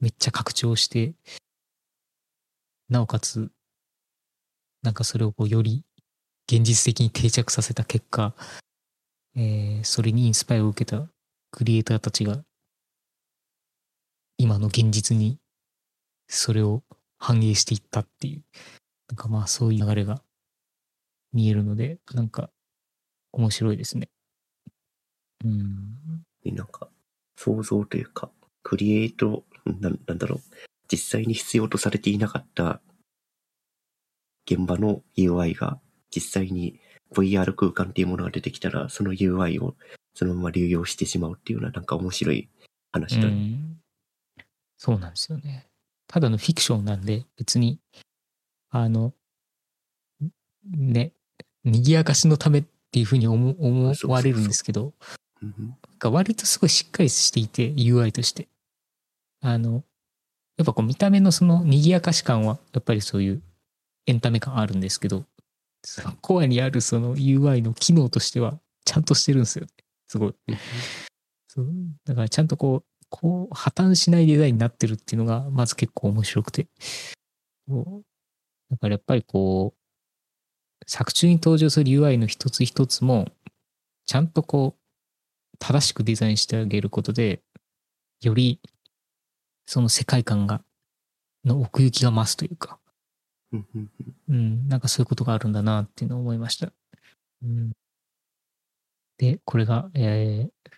[0.00, 1.14] めっちゃ拡張して、
[2.88, 3.50] なおかつ、
[4.82, 5.84] なんかそれをこうより
[6.50, 8.34] 現実的に定着させた結果、
[9.36, 11.06] えー、それにインスパイアを受けた
[11.50, 12.42] クリエイターたちが、
[14.40, 15.38] 今の現実に
[16.26, 16.82] それを
[17.18, 18.42] 反映していったっていう、
[19.10, 20.22] なんかまあそういう流れが
[21.34, 22.48] 見えるので、なんか
[23.32, 24.08] 面白いですね。
[25.44, 26.24] うん。
[26.46, 26.88] なんか、
[27.36, 28.30] 想像というか、
[28.62, 30.40] クリエイトななんだろう、
[30.90, 32.80] 実際に必要とされていなかった
[34.50, 35.78] 現場の UI が
[36.10, 36.80] 実際に
[37.12, 39.76] VR 空間っていうものが出てきたら、その UI を
[40.14, 42.48] そのまま流用してしまうっていうのはなんか面白い
[42.90, 43.79] 話だね。
[44.80, 45.66] うそうなんですよね。
[46.08, 47.78] ただのフィクションなんで、別に、
[48.70, 49.12] あの、
[50.64, 51.12] ね、
[51.64, 54.94] 賑やかしのためっていうふうに思思われるんですけど、
[55.98, 58.48] が割とすごいしっかりしていて、UI として。
[59.42, 59.84] あの、
[60.56, 63.42] やっぱこう見た目のその賑やかし感は、やっぱりそういう
[64.06, 65.24] エンタメ感あるんですけど、
[66.20, 69.70] コアにあるその UI の機能としては、ちゃんとしてるんですよね。
[70.08, 70.34] すごい。
[71.48, 71.66] そう
[72.04, 76.68] だからちゃんとこう、こう破綻しないデザインになってるっていうのが、まず結構面白くて。
[77.68, 83.28] だからやっぱりこう、作中に登場する UI の一つ一つも、
[84.06, 87.42] ちゃんとこう、正しくデザインしてあげることで、
[88.22, 88.60] より
[89.66, 90.64] その世界観が、
[91.44, 92.80] の奥行きが増すというか、
[94.28, 96.72] うん、なんかそういうことがあるんだなっていうのを思いました。
[97.42, 97.72] うん、
[99.16, 100.70] で、これが、えー、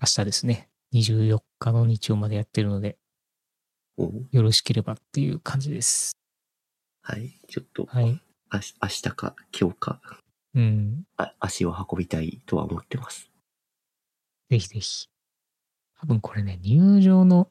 [0.00, 0.68] 明日ですね。
[0.94, 2.96] 24日の日曜までやってるので、
[4.30, 6.12] よろしければっていう感じです。
[7.02, 8.20] はい、ちょっと、はい、
[8.52, 10.00] 明日か今日か、
[10.54, 13.28] うん、あ足を運びたいとは思ってます。
[14.50, 15.08] ぜひぜひ。
[16.00, 17.48] 多分これね、入場の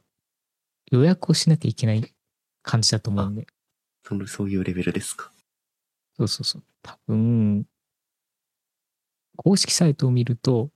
[0.89, 2.13] 予約をしなきゃいけない
[2.61, 3.45] 感じだと思うんで。
[4.07, 5.31] そのそういうレベルですか。
[6.15, 6.63] そうそうそう。
[6.81, 7.65] 多分、
[9.35, 10.69] 公式サイトを見ると、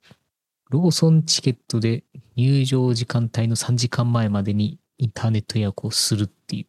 [0.69, 2.03] ローソンチケットで
[2.35, 6.67] 入場時間帯の3時間前までにインターネット予約をするっていう。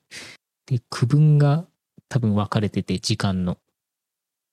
[0.67, 1.67] で、区分が
[2.09, 3.59] 多分分かれてて、時間の。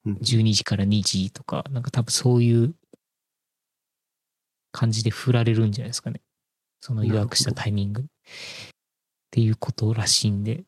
[0.08, 2.76] 12時から2時とか、なんか多分そういう
[4.72, 6.22] 感じで振られるんじゃないですかね。
[6.80, 8.04] その予約したタイミング。
[8.04, 8.06] っ
[9.32, 10.64] ていうことらしいんで、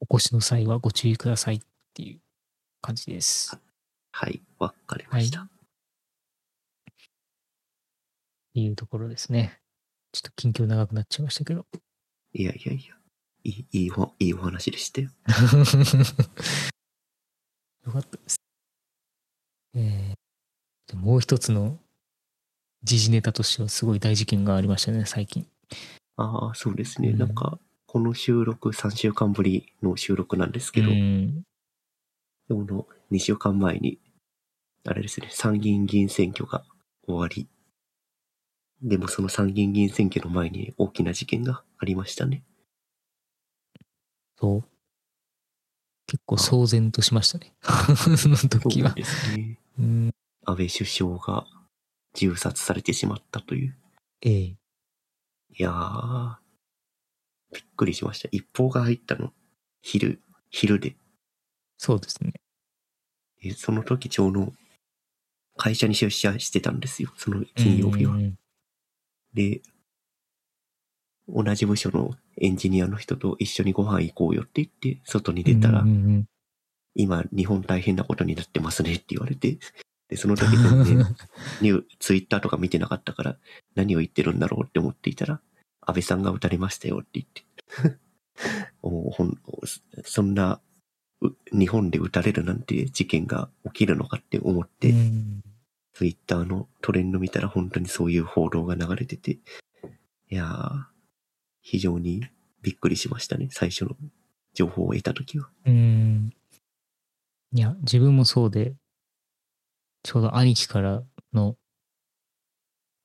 [0.00, 1.60] お越しの際はご注意くださいっ
[1.94, 2.20] ていう
[2.82, 3.58] 感じです。
[4.12, 5.40] はい、わかりました。
[5.40, 5.53] はい、
[8.60, 9.58] いうところですね。
[10.12, 11.66] ちょっと近況長くなっちゃいましたけど。
[12.32, 12.94] いやいやいや、
[13.44, 15.10] いい、いいお、いいお話でしたよ。
[17.86, 18.36] よかったです。
[19.74, 21.78] えー、でもう一つの
[22.84, 25.46] 時事ネタとしてはすごい大事件がありましたね、最近。
[26.16, 27.10] ああ、そうですね。
[27.10, 31.42] うんなんか、この収録3週間ぶりの収録なんですけど、うん。
[32.48, 33.98] その2週間前に、
[34.84, 36.64] あれですね、参議院議員選挙が
[37.06, 37.48] 終わり、
[38.84, 42.42] でもその参議院議員選挙の前に大きな事件がありましたね。
[44.38, 44.64] そう。
[46.06, 47.54] 結構騒然としましたね。
[48.18, 48.96] そ の時はそう。
[48.96, 49.58] ですね。
[49.78, 50.14] うん。
[50.44, 51.46] 安倍首相が
[52.12, 53.76] 銃殺されてしまったという。
[54.20, 54.34] ええ。
[54.42, 54.56] い
[55.56, 56.36] やー、
[57.54, 58.28] びっくりしました。
[58.32, 59.32] 一報が入ったの、
[59.80, 60.20] 昼、
[60.50, 60.94] 昼で。
[61.78, 62.34] そうですね。
[63.40, 64.52] でその時ちょうど
[65.56, 67.12] 会社に出社してたんですよ。
[67.16, 68.38] その金曜日はうん。
[69.36, 69.62] うんで、
[71.28, 76.24] 同じ部署のエンジニアの人と一緒にご飯行こうよって言って、外に出たら、うんうんうん
[76.96, 79.58] 今日本大変なことになってますねって言われて、
[80.08, 80.98] で、その時全然
[81.60, 83.36] ニュー、ツイッターとか見てなかったから、
[83.74, 85.40] 何を言ってるんだろうって思っていたら、
[85.80, 87.44] 安倍さんが撃たれましたよって言って。
[88.82, 89.38] おほん
[90.04, 90.60] そんな、
[91.20, 95.42] う日本で撃たれるなんて事件が起きるのかって思って、うん
[95.94, 99.38] ツイッターのトレンド見たら本当にそういう報道が流れてて、い
[100.34, 100.84] やー、
[101.62, 102.26] 非常に
[102.62, 103.96] びっくりしましたね、最初の
[104.54, 105.48] 情報を得た時は。
[105.64, 106.34] うん。
[107.52, 108.74] いや、自分もそうで、
[110.02, 111.56] ちょうど兄貴からの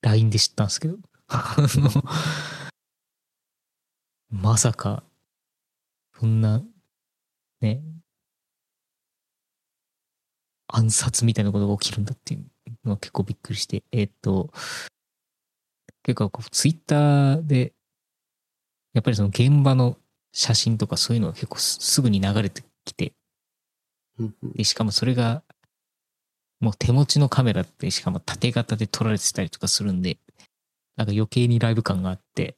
[0.02, 0.98] LINE で知ったんですけど、
[4.30, 5.04] まさか、
[6.18, 6.64] そんな、
[7.60, 7.84] ね、
[10.66, 12.49] 暗殺みたいなことが起きるんだっていう
[12.84, 14.50] のは結構びっくりして、えーっと、
[16.02, 17.72] 結構こうツイッターで、
[18.94, 19.96] やっぱりその現場の
[20.32, 23.12] 写真とかそういうのが結構すすぐに流れてきて、
[24.54, 25.42] で、しかもそれが、
[26.60, 30.18] もう手持ちのカメラって、しかも縦型で撮られてたりとかするんで、
[30.96, 32.56] なんか余計にライブ感があって、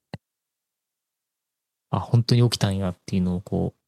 [1.91, 3.82] あ、本当に起きたんやっていうのをこう、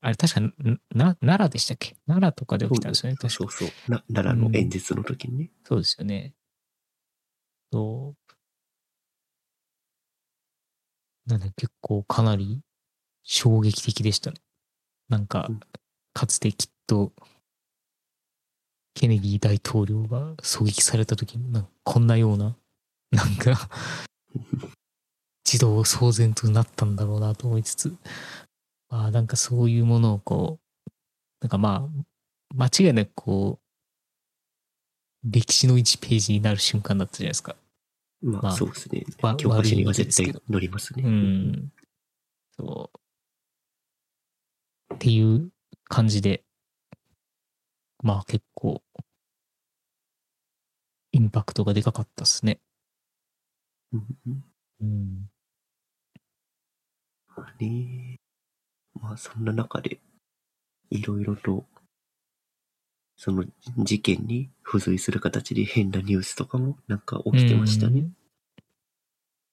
[0.00, 0.50] あれ確かな、
[0.94, 1.96] な奈良でしたっけ？
[2.06, 3.68] 奈良とかで起きたんですよね、そうそう。
[3.88, 5.50] な奈良の演説の時にね。
[5.64, 6.34] そうですよね。
[7.72, 8.22] そう。
[11.30, 12.60] なんで結構かなり
[13.22, 14.38] 衝撃的でしたね。
[15.08, 15.60] なんかうん、
[16.12, 17.12] かつてきっと、
[18.94, 22.56] ケネディ大統領が狙撃された時に、なんかこんなような、
[23.10, 23.68] なんか、
[25.46, 27.98] 自動騒然となったんだろうなと思いつつ、ま
[28.94, 30.90] あなんかそういうものをこう、
[31.40, 33.58] なんかまあ、間違いなくこ
[35.24, 37.56] う、歴史の1ページになる瞬間だったじゃないですか。
[38.20, 39.34] まあ、まあそうですねわ。
[39.36, 41.02] 教科書には絶対悪い意味ですけど載りますね。
[41.04, 41.72] うん。
[42.54, 42.90] そ
[44.90, 44.94] う。
[44.94, 45.50] っていう
[45.84, 46.44] 感じで、
[48.02, 48.82] まあ結構、
[51.12, 52.60] インパクトがでかかったっすね。
[53.94, 54.06] うん
[54.82, 55.30] うん
[57.36, 58.21] あね。
[59.00, 60.00] まあ、そんな中で、
[60.90, 61.64] いろいろと、
[63.16, 63.44] その
[63.78, 68.08] 事件に付随する形で変なニュースとかもなんか起きてましたね。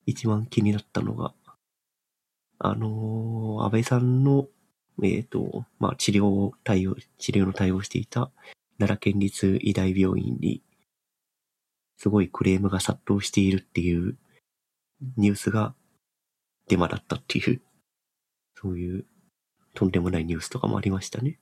[0.05, 1.33] 一番気になったのが、
[2.57, 4.47] あのー安倍さんの、
[5.03, 8.31] えっ、と、まあ、治療を対応、治療の対応をしていた
[8.79, 10.61] 奈良県立医大病院に、
[11.97, 14.17] すごいクレームが殺到しているっていう
[15.17, 15.75] ニュースが
[16.67, 17.61] デマだったっていう、
[18.55, 19.05] そういう
[19.73, 21.39] とんでもないニュースとかもありましたね。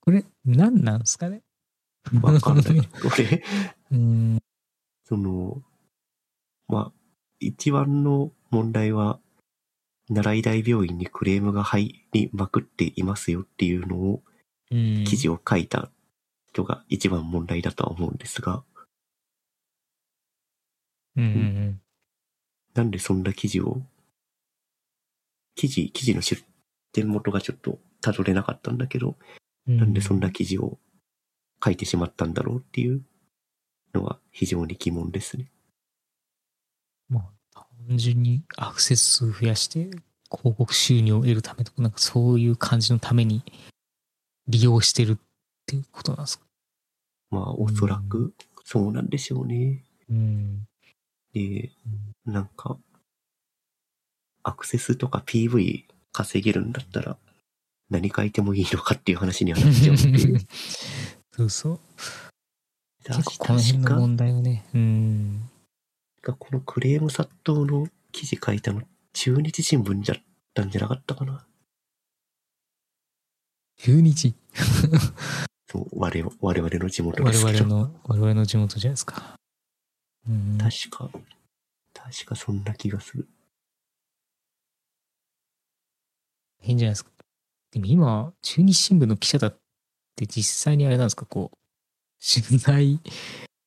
[0.00, 1.42] これ、何なんですかね？
[2.22, 2.86] わかんない。
[2.86, 3.42] これ、
[3.90, 4.38] うん。
[5.04, 5.62] その、
[6.68, 6.92] まあ、
[7.40, 9.20] 一番の問題は、
[10.08, 14.22] 奈良医大病院にクレームが入りまくっていますよっていうのを、
[14.70, 15.04] うん。
[15.04, 15.90] 記事を書いた
[16.56, 18.64] 人が一番問題だとは思うんですが、
[21.16, 21.80] うんうん
[22.74, 23.80] なんでそんな記事を、
[25.56, 26.40] 記事、記事の出
[26.92, 29.16] 典元がちょっと辿れなかったんだけど、
[29.66, 29.76] うん。
[29.78, 30.78] なんでそんな記事を
[31.64, 33.02] 書いてしまったんだろうっていう
[33.92, 35.50] のは非常に疑問ですね。
[37.08, 39.90] まあ、単純にアクセス数増やして
[40.30, 43.42] 広告収入を得るためとか、なんかそういう感じのために
[44.48, 45.16] 利用してるっ
[45.66, 46.44] ていうことなんですか？
[47.30, 48.34] まあ、おそらく
[48.64, 49.84] そうなんでしょうね。
[50.10, 50.66] うん。
[51.32, 51.70] で、
[52.24, 52.78] なんか、
[54.46, 57.18] アクセスとか PV 稼げるんだったら、
[57.90, 60.40] 何書いてもいいのかっていう話にはなっちゃうんで。
[61.34, 61.80] そうそう。
[63.04, 65.50] 確結構この辺のか問題はね、うん。
[66.22, 68.82] かこのクレーム殺到の記事書いたの
[69.12, 70.22] 中日新聞だっ
[70.54, 71.44] たんじゃなかったかな。
[73.78, 74.34] 中日？
[75.68, 77.64] そう、我々我々の地元で我すけど。
[77.64, 79.34] 々の、我々の地元じゃないですか。
[80.28, 80.56] うん。
[80.58, 81.10] 確か、
[81.92, 83.28] 確かそんな気がする。
[86.66, 87.10] 変じゃないですか。
[87.72, 89.58] でも今、中日新聞の記者だっ
[90.16, 91.58] て実際にあれなんですか、こう、
[92.20, 93.00] 取材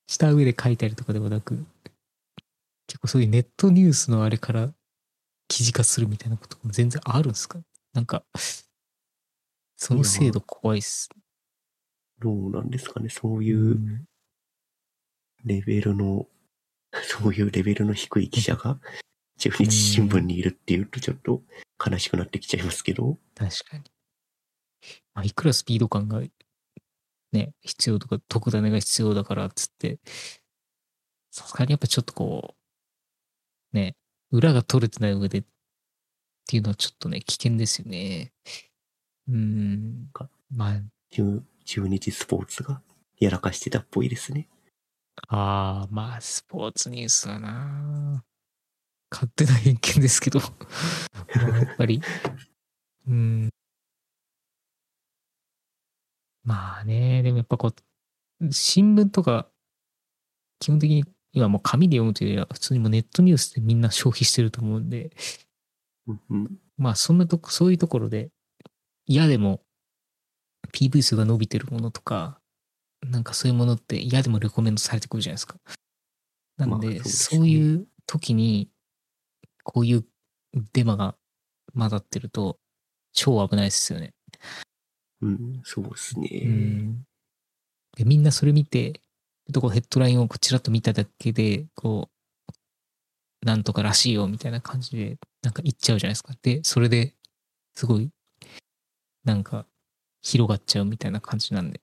[0.08, 1.66] した上で書いたりとかではなく、
[2.88, 4.74] 結構そういうネットニュースのあれから
[5.48, 7.60] 記事化するみたいなことも全然あるんですか？
[7.94, 8.24] なんか、
[9.78, 11.10] その制度怖いっす。
[12.20, 14.06] どうなんですかね、そういううん
[15.46, 16.28] レベルの、
[16.92, 18.80] そういうレベルの低い記者が
[19.40, 21.42] 中日新聞にいるっていうとちょっと
[21.84, 23.18] 悲しくなってきちゃいますけど。
[23.36, 23.84] 確かに。
[25.14, 26.22] まあ、いくらスピード感が
[27.32, 30.00] ね、必要とか、特ダネが必要だからっつって、
[31.32, 32.56] さすがにやっぱちょっとこ
[33.74, 33.96] う、ね、
[34.32, 35.44] 裏が取れてない上でっ
[36.48, 38.34] ていうのはちょっとね、危険ですよね。
[39.28, 40.30] うーんか。
[40.50, 40.82] まあ、
[41.12, 42.82] 中中日スポーツが
[43.20, 44.50] やらかしてたっぽいですね。
[45.28, 48.24] ああ、まあ、スポーツニュースはな
[49.12, 50.46] 勝手な偏見ですけど、ま
[51.56, 52.02] あやっぱり、
[53.08, 53.50] うん。
[56.44, 59.50] まあね、でもやっぱこう、新聞とか、
[60.60, 65.12] 基本的に今もう紙で読むというよりは、普通にもうネットニュースでみんな消費してると思うんで、
[66.78, 68.32] まあそんなとこ、そういうところで、
[69.06, 69.62] 嫌でも
[70.72, 72.40] PV 数が伸びてるものとか、
[73.02, 75.58] なんかそういうものって嫌でもレコメンドされてくるじゃないですか。
[76.58, 78.70] なので、そういう時に、
[79.64, 80.06] こういう
[80.74, 81.16] デマが
[81.78, 82.60] 混ざってると、
[83.14, 84.14] 超危ないですよね。
[85.22, 86.30] うん、そうですね。
[86.44, 87.06] うん。
[87.98, 96.34] で、みんなそれ見て、ちょっとこうヘッドラインをちらっと見ただけで、こう、なんとからしいよみたいな感じで、なんか言っちゃうじゃないですか。
[96.42, 97.16] で、それで
[97.76, 98.12] すごい、
[99.24, 99.66] なんか、
[100.22, 101.82] 広がっちゃうみたいな感じなんで、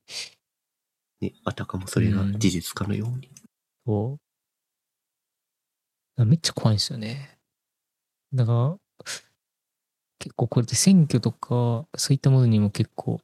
[1.21, 3.31] ね、あたかもそれが事実かのように。
[3.87, 4.19] そ
[6.19, 6.25] う。
[6.25, 7.36] めっちゃ怖いんですよね。
[8.33, 8.79] だから、
[10.19, 13.21] 結構これって選挙とか、そういったものにも結構、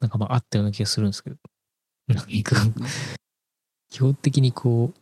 [0.00, 1.36] なんかまああったような気がするんですけど、
[2.08, 2.56] なんか、
[3.90, 5.00] 基本的にこう、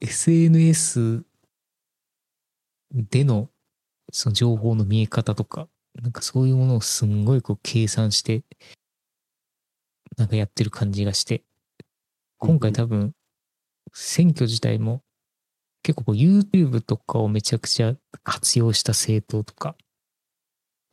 [0.00, 1.24] SNS
[2.92, 3.48] での
[4.12, 5.68] その情報の見え方とか、
[6.00, 8.42] なんかそういうものをすんごいこう計算して、
[10.16, 11.42] なんかやってる感じがして、
[12.38, 13.12] 今回多分、
[13.92, 15.02] 選挙自体も
[15.84, 19.76] 結構こう YouTube とかをめちゃくちゃ活用した政党とか、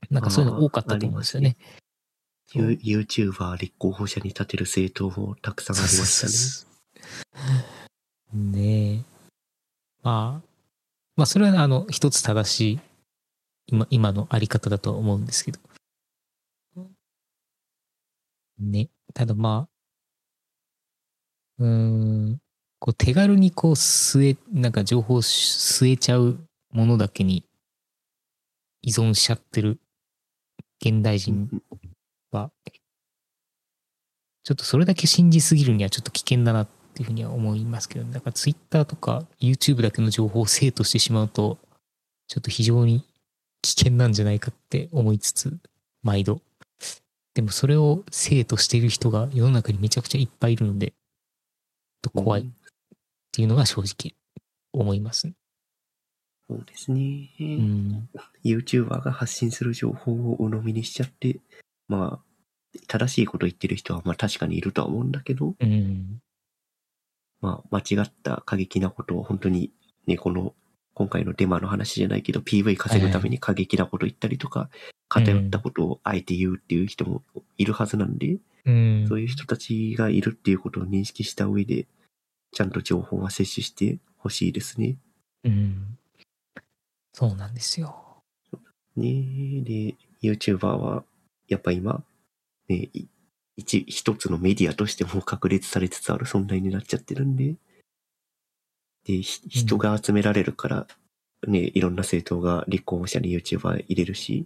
[0.09, 1.55] なんかそういうの多かったと思うんですよね。
[2.53, 6.67] ユ YouTuber 立候補者に立てる政党もたくさんありました
[8.35, 8.51] ね。
[8.51, 8.51] ね。
[8.51, 9.03] ねえ。
[10.03, 10.47] まあ、
[11.15, 12.79] まあそれはあの一つ正しい
[13.67, 15.59] 今今のあり方だとは思うんですけど。
[18.59, 18.89] ね。
[19.13, 21.67] ただまあ、うー
[22.33, 22.41] ん、
[22.81, 26.39] こう手軽にこう据え、なんか情報を据えちゃう
[26.71, 27.45] ものだけに
[28.81, 29.79] 依存しちゃってる
[30.83, 31.47] 現代人
[32.31, 32.49] は、
[34.43, 41.59] ちょっとそれだけ信じすぎるにはちょっと危険だなっていうふうには思いますけど、だからツイッターとか YouTube だけの情報を生としてしまうと、
[42.27, 43.05] ちょっと非常に
[43.61, 45.55] 危険なんじゃないかって思いつつ、
[46.01, 46.41] 毎度。
[47.35, 50.93] でもそれを生としている人が世の中にめちゃくちゃいっぱいいるので、
[52.01, 52.51] と怖い
[53.31, 54.13] っうんていうのが正直
[54.73, 55.33] 思いますね。
[56.49, 57.29] そうですね。
[57.39, 58.09] うん。
[58.43, 61.39] YouTuber が発信する情報を鵜呑みにしちゃって、
[61.87, 66.19] まあ、正しいこと言ってる人はまあ確かにいるとは思うんだけど、うん。
[67.39, 69.71] まあ間違った過激なことを本当に
[70.07, 70.53] ね、この
[70.93, 74.69] 今回のデマの話じゃないけど PV 稼ぐために過激なこと言ったりとか、
[75.07, 77.23] 偏ったことをあえて言うっていう人も
[77.57, 79.05] いるはずなんで、うん。
[79.07, 81.87] そういう人たちがいるっていうことを認識した上で、
[82.51, 84.97] ちゃんと情報は摂取してほしいですね。
[85.43, 85.97] うん。
[87.13, 87.95] そうなんですよ。
[88.95, 91.03] ねで、YouTuber は、
[91.47, 92.03] やっぱ今、
[92.67, 93.07] ね、い
[93.57, 97.55] 一、一つのメディアとしても確立されつつある存在になっちゃってるんで、
[99.05, 100.87] で、ひ人が集められるから、
[101.47, 104.45] ね、いろんな政党が立候補者に YouTuber 入れるし、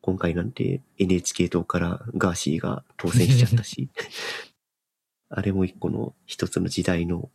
[0.00, 3.88] 今回なんて NHK 党からガーシーが当選しちゃったし、
[5.34, 7.30] あれも一個の一つの時代の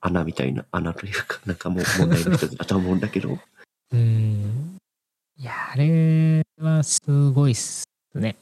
[0.00, 3.38] 穴みたいな穴というか、 なんかもう問題の一つだと思うんだけど、
[3.90, 4.78] うん。
[5.36, 7.00] いや、あれはす
[7.30, 8.36] ごいっすね。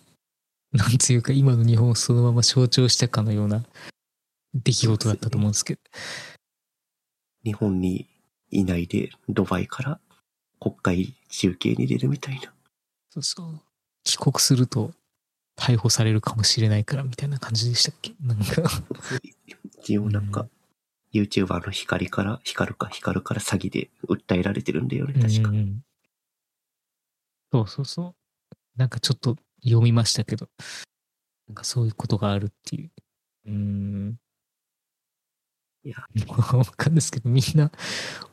[0.73, 3.65] なんつうか、今の日本をそのまま象徴したかのような
[4.55, 5.81] 出来事だったと思うんですけど。
[7.45, 8.07] 日本に
[8.51, 10.01] いないでドバイから
[10.61, 12.53] 国会中継に出るみたいな。
[13.09, 13.61] そうそう。
[14.05, 14.93] 帰国すると
[15.57, 18.15] 逮捕されるかもしれないからみたいな感じでしたっけ？
[18.21, 18.63] なんか。
[19.83, 20.51] 一応なんか、うん
[21.13, 25.49] YouTuber の光から、光るか光るから詐欺で訴えられてるんだよね、確か。
[25.49, 25.83] うんうん
[27.53, 28.15] そうそうそ
[28.55, 28.57] う。
[28.77, 30.51] なんかちょっと読みましたけど、
[31.49, 32.91] なんかそういうことがあるっていう。
[33.47, 34.21] うーん。
[35.85, 35.97] いや、
[36.53, 37.71] わかんないですけど、みんな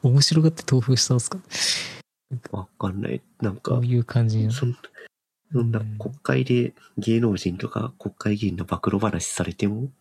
[0.02, 1.40] 面白がって投票したんですか？
[2.52, 3.22] わかんない。
[3.40, 4.52] なんかこう、いう感じの？
[5.54, 9.92] そんなうん国会で芸能人とか国会議員の暴露話されても、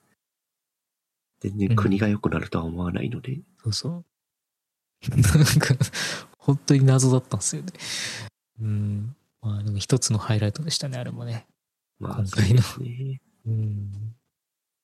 [1.40, 4.04] 全然国が良くなるとは思わないので、そうそう。
[5.10, 5.22] なん
[5.58, 5.74] か、
[6.38, 7.72] 本当に謎だったんですよね。
[8.60, 9.16] うん。
[9.42, 11.46] まあでも一つのハイライトでしたね、あれもね。
[11.98, 13.20] まあ、今回のそうですね。
[13.46, 14.14] うん。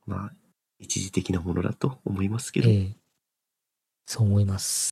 [0.07, 0.33] まあ、
[0.79, 2.97] 一時的なものだと思いますけど、ええ。
[4.07, 4.91] そう思います。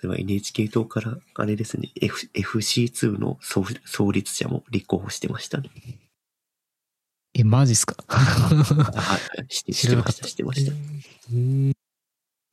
[0.00, 5.70] それは NHK 党から、あれですね、F、FC2 の創創立者も立候補してましたね。
[7.34, 7.96] え、マジっすか？
[8.08, 10.72] あはい、してしてました、してました。
[10.72, 11.72] ええ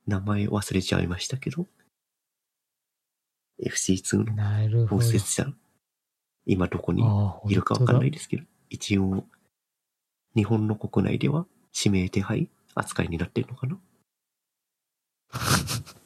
[0.06, 1.66] 名前忘れちゃいましたけど、
[3.64, 4.24] FC2
[4.70, 4.88] の。
[4.88, 5.52] 創設者、
[6.46, 7.02] 今どこに
[7.50, 9.24] いるかわかんない本ですけど、一応、
[10.36, 13.80] 日本の国内では指名手配扱いになってるのかなな？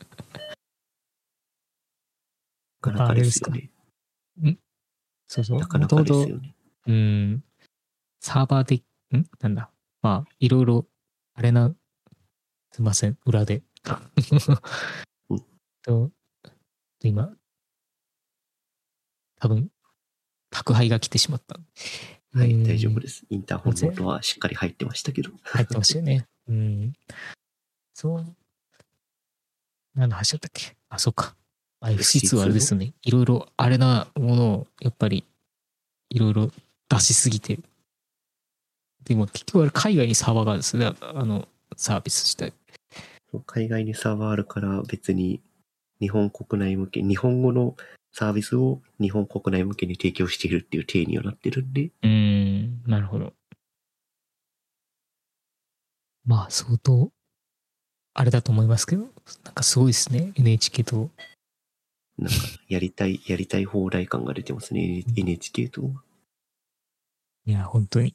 [2.83, 3.71] かなかですよね。
[4.37, 4.57] 当だ
[5.29, 5.59] そうそう。
[5.59, 6.55] なかなかですよね。
[6.87, 7.45] うん。
[8.21, 8.83] サーバーで、
[9.17, 9.25] ん？
[9.41, 9.71] なんだ。
[10.03, 10.87] まあ、いろいろ、
[11.35, 11.75] あれな、
[12.73, 13.63] すいません、裏で。
[15.31, 15.45] うん
[15.83, 16.11] と、
[17.03, 17.35] 今、
[19.37, 19.71] 多分、
[20.51, 21.59] 宅配が来てしまった。
[22.35, 23.25] はい、えー大丈夫です。
[23.31, 25.31] インターホンの音はしっかり入ってましたけど。
[25.43, 26.27] 入ってましたよね。
[26.49, 26.93] うん。
[27.95, 28.37] そう。
[29.95, 30.77] 何の話だったっけ？
[30.89, 31.37] あ、そうか。
[31.83, 32.95] まあ FC2 はあれですよね。
[33.03, 35.25] いろいろあれなものを、やっぱり、
[36.11, 36.51] いろいろ
[36.89, 37.59] 出しすぎて。
[39.05, 40.93] でも結局あれ海外にサーバーがあるんですね。
[41.01, 42.53] あの、サービス自体。
[43.47, 45.41] 海外にサーバーあるから別に
[45.99, 47.75] 日本国内向け、日本語の
[48.13, 53.33] サービスを日本国内向けに提供しているっていう体にはなってるんで、うーん、なるほど。
[56.25, 57.11] まあ、相当、
[58.15, 59.07] あれだと思いますけど、
[59.43, 60.33] なんかすごいですね。
[60.37, 61.11] NHK と。
[62.23, 62.37] なんか
[62.69, 65.83] やりたい、やりたい放題感が出てますね、NHK と。
[67.45, 68.15] いや、本当に。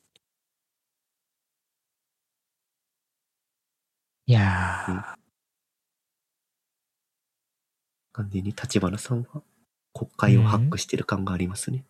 [4.26, 5.18] いやー、
[8.14, 9.42] 完全に立花さんは
[9.94, 11.86] 国会をハックしてる感がありますね。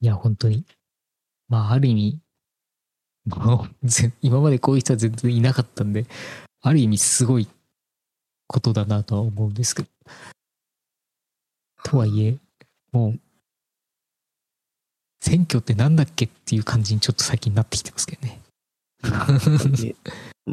[0.00, 0.64] いや、本当に。
[1.48, 2.20] まあ、ある意味、
[3.26, 6.06] まあぜ今までこういう人は全然いなかったんで、
[6.62, 7.48] ある意味すごい
[8.48, 9.88] ことだなとは思うんですけど。
[11.84, 12.36] とはいえ、
[12.90, 13.20] もう、
[15.20, 18.40] 選挙ってなんだっけっていう感じにちょっと最近なってきてますけどね。
[19.78, 19.94] ね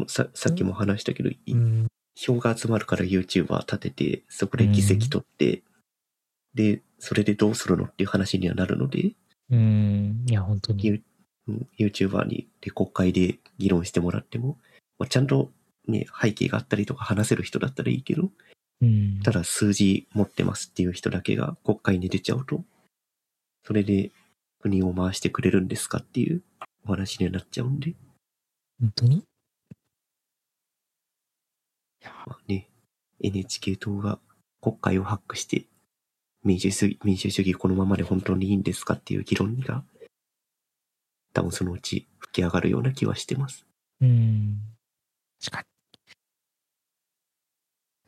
[0.07, 5.63] ささっきも話したけど、いうん、票が集まるから YouTuber 立てて、そこで議席取って、
[6.53, 9.13] で、それでどうするのっていう話にはなるので、
[9.49, 11.01] うん、いや、本当に。
[11.77, 14.57] YouTuber にで国会で議論してもらっても、
[14.97, 15.51] まあ、ちゃんと
[15.87, 18.31] ね、背景があったりとか話せる人だったらいいけど、
[18.81, 22.63] うん、ただ数字持ってますっていう人だけが国会に出ちゃうと、
[23.63, 24.11] それで
[24.59, 26.41] 国を回してくれるんですかっていう
[26.85, 27.93] お話になっちゃうんで、
[28.79, 29.23] 本当に？
[32.27, 32.69] まあね、
[33.21, 34.19] NHK 党が
[34.61, 35.65] 国会をハックして、
[36.43, 39.83] 民主主義、民主主義このままで本当にいいんですかっていう議論が、
[41.33, 43.65] 多分そのうち吹き上がるような気はしてます。
[44.01, 44.59] うん、
[45.43, 45.67] 確かに。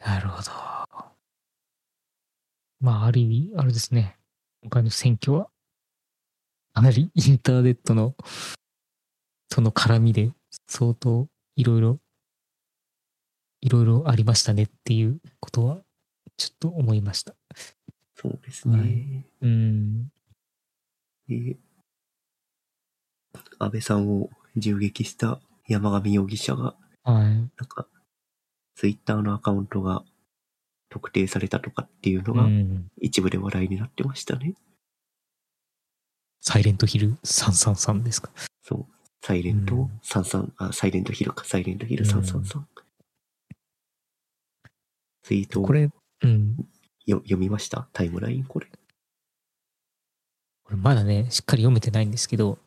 [0.08, 0.52] なるほど。
[2.80, 4.16] まあ、ある意味、あれですね。
[4.62, 5.50] 今回の選挙は、
[6.74, 8.16] かなりインターネットの、
[9.52, 10.32] その絡みで、
[10.66, 11.28] 相当
[11.58, 12.00] いろいろ、
[13.60, 15.82] いろいろありましたねっていうことは、
[16.38, 17.36] ちょっと思いました。
[18.16, 18.78] そうですね。
[18.78, 20.08] はいうん。
[21.28, 21.58] で
[23.60, 27.26] 安倍さんを銃撃した山上容疑者が、はい。
[27.26, 27.88] なんか、
[28.78, 30.04] ツイッターのアカウントが
[30.90, 32.86] 特定されたとかっていうのうがん。
[33.02, 34.54] 一部で話題になってましたね。
[36.42, 38.30] サイレントヒル333ですか？
[38.62, 38.86] そう。
[39.20, 42.62] サイレントうん33、あ、サイレントヒルか、サイレントヒル333。
[45.24, 45.90] ツイートをこれ、
[46.22, 46.56] うん。
[47.08, 47.90] よ読みました？
[47.94, 48.44] タイムライン？
[48.44, 48.68] これ。
[50.64, 52.60] これまだね、しっかり読めてないんですけど、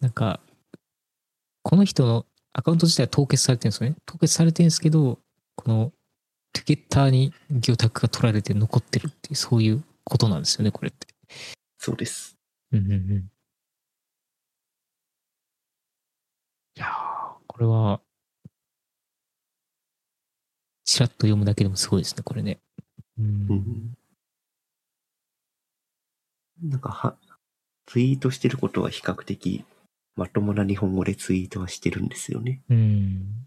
[0.00, 0.38] なんか、
[1.64, 2.26] この人の
[2.58, 3.96] アカウント自体は凍結されてるんですよね。
[4.06, 5.18] 凍結されてるんですけど、
[5.56, 5.92] この、
[6.54, 11.06] トゥゲッターに魚拓が取られて残ってるっていう、そういうことなんですよね、これって。
[11.76, 12.34] そうです。
[12.72, 13.30] うんうんうん。
[16.76, 18.00] いやー、これは、
[20.84, 22.58] ちらっと読むだけでもすごいですね、これね。
[23.18, 23.46] うん。
[23.50, 23.94] うん
[26.62, 27.18] なんかは、
[27.84, 29.66] ツイートしてることは比較的
[30.16, 32.62] まともな日本語でツイートはしてるんですよね。
[32.70, 33.46] うん。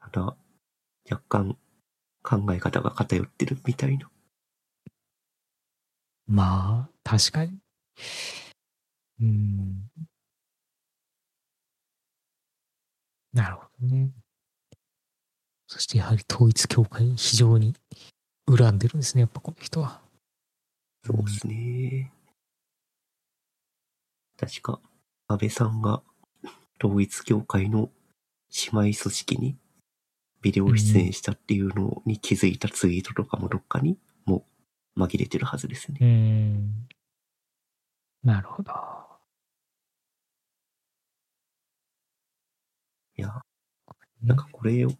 [0.00, 0.36] ただ、
[1.10, 1.58] 若干
[2.22, 4.10] 考え方が偏ってるみたいな。
[6.26, 7.58] まあ、確かに。
[9.20, 9.90] うん。
[13.32, 14.10] なるほどね。
[15.66, 17.74] そしてやはり統一教会非常に
[18.46, 20.00] 恨んでるんですね、やっぱこの人は。
[21.04, 22.12] そうですね。
[24.36, 24.80] 確か、
[25.30, 26.02] 安倍さんが
[26.82, 27.90] 統一教会の
[28.72, 29.58] 姉妹組織に
[30.40, 34.46] ビデオ出演したっていうのに気づいたツイートとかもどっかにも
[34.96, 35.98] う紛れてるはずですね。
[36.00, 36.88] うん。
[38.24, 38.72] なるほど。
[43.16, 43.42] いや、
[44.22, 44.90] なんかこれを、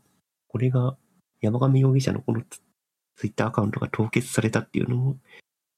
[0.49, 0.99] これが
[1.41, 2.61] 山上容疑者のこのツ
[3.17, 5.17] ツイッターアカウントが凍結されたっていうのも、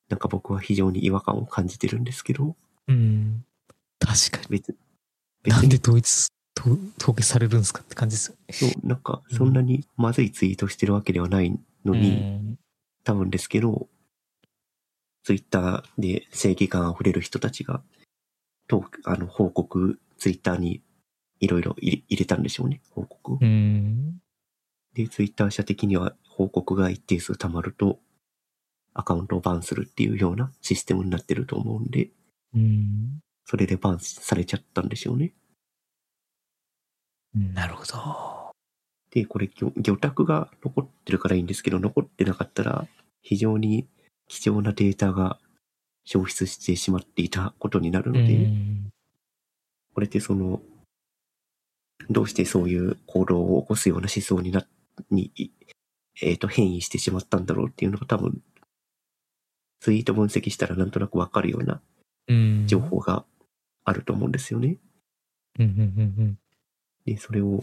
[0.09, 2.57] なんか僕は非常に違和感を感じてるんですけど、
[2.89, 3.45] うん。
[4.01, 4.59] 確かに。
[4.59, 4.77] 別
[5.43, 8.55] 別なんでに統一、と凍結されるんですかって感じですよね。
[8.55, 12.59] そう、なんかそんなにまずいツイートしてるわけではないのに、うん
[13.03, 13.89] 多分ですけど、
[15.25, 17.83] ツイッターで正義感あふれる人たちが、
[18.69, 20.83] と、あの、報告、ツイッターに
[21.41, 23.39] いろいろ入れ入れたんでしょうね、報告を。
[23.41, 24.19] うん。
[24.95, 27.99] で、ツイッター社的には報告が一定数溜まると、
[28.93, 32.11] アカウントをバンするっていうようなシステムになってると思うんで、
[32.55, 33.21] うん。
[33.51, 35.33] それでバンされちゃったんでしょうね。
[37.35, 38.53] なるほど。
[39.11, 42.87] で、これ、魚魚拓が残ってるからいいんですけど、残ってなかったら、
[43.23, 43.89] 非常に
[44.29, 45.41] 貴重なデータが
[46.05, 48.91] 消失してしまっていたことになるうので、ん。
[49.95, 50.63] これってその、
[52.09, 54.65] どうしてそういう行動を起こすような思想にな、
[55.11, 55.51] に、い
[56.23, 58.41] えっ、と、変異してしまったんだろうっていうのが多分、
[59.81, 61.81] ツイート分析したらなんとなくわかるような
[62.29, 62.67] うん。
[62.69, 63.25] 情報が
[63.91, 64.77] あると思うんですよね。
[65.59, 65.85] うんうんうん
[66.19, 66.39] うん。
[67.05, 67.63] で、それを、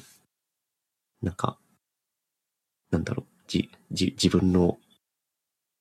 [1.22, 1.58] なんか、
[2.92, 4.78] なんだろう、じ、じ、自分の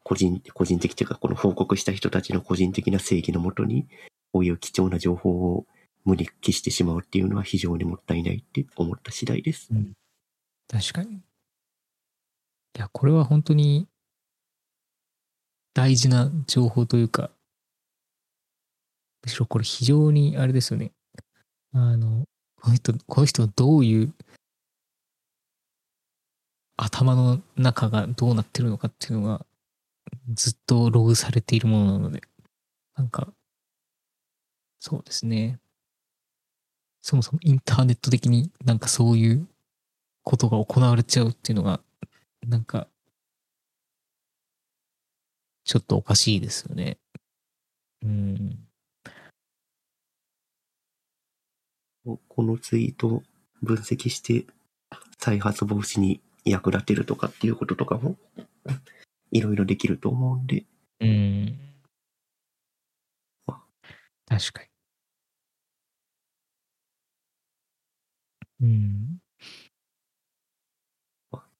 [0.05, 3.89] 個人、個人的というか、この報告した人たちの個人的な正義のもとに、
[4.33, 5.67] こういう貴重な情報を
[6.05, 9.71] 無に帰してしまうっていうのは非常にもったいないって思った次第です。
[10.69, 11.17] 確かに。
[11.17, 11.21] い
[12.79, 13.89] や、これは本当に
[15.75, 17.31] 大事な情報というか、
[19.27, 20.93] むしろこれ非常にあれですよね。
[21.73, 22.27] あの、
[22.63, 24.15] この人、この人のどういう
[26.77, 29.45] 頭の中がどうなってるのかっていうのが
[30.33, 32.23] ずっとログされているものなので、
[32.95, 33.33] なんか、
[34.79, 35.59] そうですね。
[37.03, 39.49] そもそもインターネット的になんかそういう
[40.23, 41.81] ことが行われちゃうっていうのが、
[42.47, 42.87] なんか、
[45.65, 46.99] ちょっとおかしいですよね。
[48.03, 48.66] うん。
[52.29, 53.23] このツイートを
[53.63, 54.47] 分析して
[55.19, 58.17] 再発防止に役立てるとかっていうこととかも
[59.33, 60.65] いろいろできると思うんで、
[61.01, 61.59] うん。
[64.27, 64.69] 確かに。
[68.61, 69.19] うん。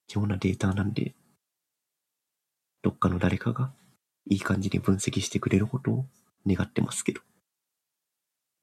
[0.09, 1.15] 貴重なデータなんで、
[2.83, 3.73] どっかの誰かが
[4.29, 6.07] いい感じに分析してくれることを
[6.47, 7.21] 願ってますけど。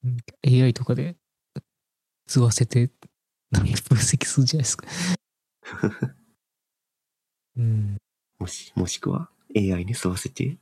[0.06, 1.16] うん AI とかで
[2.34, 2.90] 図わせて、
[3.52, 4.88] なんか分析するじゃないですか。
[7.56, 7.98] うん。
[8.40, 10.58] もし、もしくは AI に吸わせて、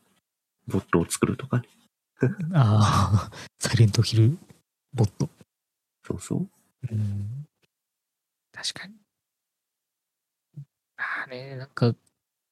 [0.67, 1.69] ボットを作るとかね。
[2.53, 4.37] ああ、サイレントヒル
[4.93, 5.29] ボット。
[6.05, 6.49] そうそう。
[6.91, 7.47] うん。
[8.51, 8.95] 確かに。
[10.97, 11.95] まあね、なんか、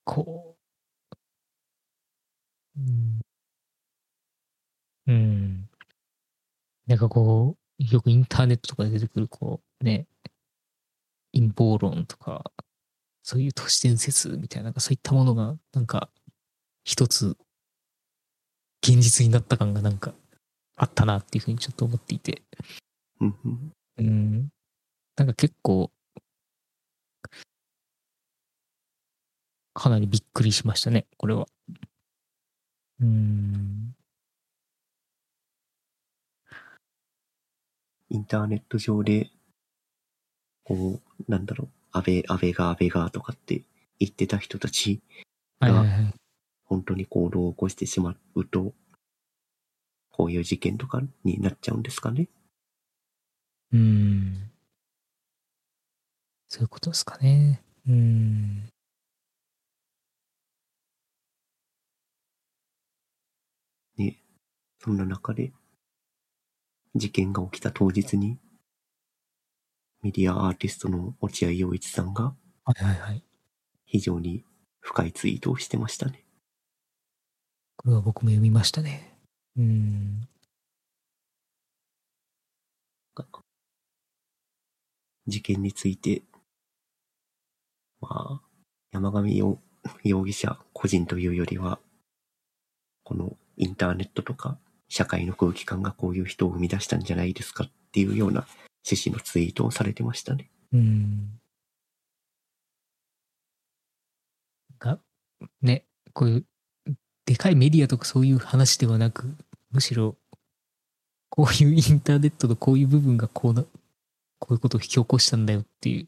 [0.05, 0.55] こ
[2.77, 2.79] う。
[2.79, 3.19] うん。
[5.07, 5.69] うん。
[6.87, 10.05] なんかこう、よくインターネットとかで出てくる、こう、ね、
[11.33, 12.51] 陰謀論とか、
[13.23, 16.09] そういう都市伝説みたいな、なんかそういったものが、なんか、
[16.83, 17.37] 一つ、
[18.81, 20.13] 現実になった感がなんか、
[20.75, 22.43] あったなっていうふうにちょっと思っていて。
[23.97, 24.49] うん。
[25.15, 25.91] なんか結構、
[29.73, 31.47] かなりびっくりしましたね、これは。
[32.99, 33.95] うん。
[38.09, 39.29] インターネット上で、
[40.63, 43.63] こう、なんだろう、安倍、安倍が安倍がとかって
[43.99, 45.01] 言ってた人たち
[45.59, 46.13] はいはいはい。
[46.65, 48.73] 本当に行動を起こしてしまうと、
[50.11, 52.29] こういう事件とかになっちゃうんですかね。
[53.71, 54.51] うん。
[56.47, 57.61] そういうことですかね。
[57.87, 58.69] うん。
[64.81, 65.51] そんな中で、
[66.95, 68.37] 事件が起きた当日に、
[70.01, 73.23] メディアアーティストの落合陽一さんがはいはいはい。
[73.85, 74.43] 非常に
[74.79, 76.23] 深いツイートをしてましたね。
[77.75, 79.15] これは僕も読みましたね。
[79.57, 80.27] うん。
[85.27, 86.23] 事件について、
[88.01, 88.41] まあ、
[88.91, 89.59] 山上容
[90.03, 91.79] 容疑者個人というよりは、
[93.03, 94.57] このインターネットとか
[94.89, 98.45] 社会の空気感がこういう人を生み出したんじゃないですかっていうような
[98.85, 100.49] 趣旨のツイートをされてましたね。
[100.73, 101.39] うん。
[104.79, 104.99] が、
[105.61, 106.45] ね、こういう、
[107.25, 109.35] でかいメディアとかそういう話ではなく、
[109.71, 110.17] むしろ、
[111.29, 113.63] こういうインターネットのこういう部分がこうな、
[114.39, 116.05] こういうことを引き起こしたんだよっていう、うん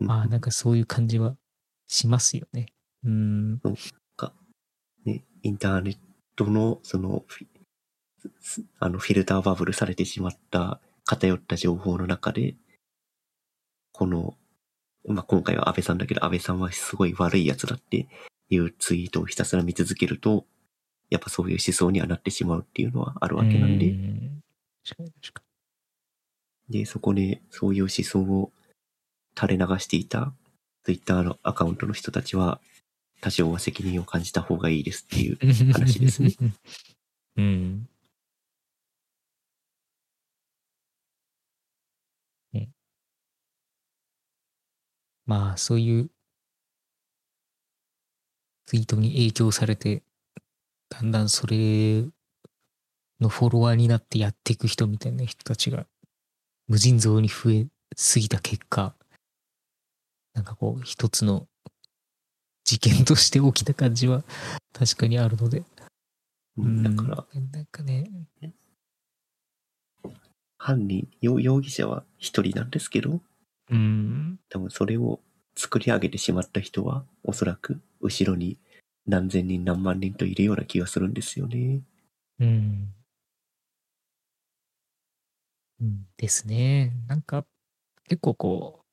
[0.00, 1.36] まあなんかそういう感じは
[1.88, 2.66] しますよね。
[3.04, 3.60] うん。
[5.04, 5.98] ね、インターネッ
[6.36, 7.24] トの、その、
[8.78, 12.54] あの、フィルターバブルされてしまった偏った情報の中で、
[13.92, 14.36] この、
[15.06, 18.08] まあ、今回は安倍さんだけど、安倍さんはすごい悪い奴だって
[18.50, 20.44] いうツイートをひたすら見続けると、
[21.10, 23.96] やっぱそういう思想にはなってしまうっていうのはあるわけなんで、
[26.68, 28.52] で、そこでそういう思想を
[29.38, 30.32] 垂れ流していた
[30.84, 32.60] ツイッターのアカウントの人たちは、
[33.20, 35.72] 多少は責任を感じた方がいいですっていうに。
[35.72, 36.32] 話ですね。
[37.36, 37.88] うん。
[45.28, 46.10] まあ、そういう
[48.64, 50.02] ツイートに影響されて、
[50.88, 52.06] だんだんそれ
[53.20, 55.86] のフォロワーになってやっていく人みたいな人たちが
[56.66, 58.94] 無尽蔵に増えすぎた結果、
[60.32, 61.46] なんかこう一つの
[62.64, 64.24] 事件として起きた感じは
[64.72, 65.62] 確かにあるので。
[66.56, 66.96] うん。
[66.96, 67.50] だから、うん。
[67.50, 68.10] なんかね、
[70.56, 73.20] 犯人、容容疑者は一人なんですけど、
[73.70, 75.20] うん、多分それを
[75.56, 78.58] 作り上げてしまった人は、おそらく後ろに
[79.06, 81.80] 何千人何万人といるような気がするんですよね。
[82.40, 82.94] うん。
[85.80, 86.92] うんですね。
[87.06, 87.46] なんか、
[88.08, 88.84] 結構こう、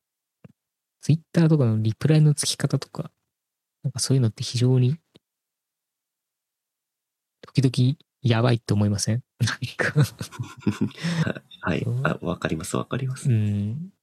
[1.02, 3.12] ツイッターとかのリプライのつき方とか、
[3.84, 4.98] なんかそういうのって非常に、
[7.54, 9.24] 時々やばいって思いません？
[9.40, 10.04] なんか、
[11.62, 12.08] はいうん。
[12.08, 13.30] あ、わかりますわかります。
[13.30, 13.95] うん。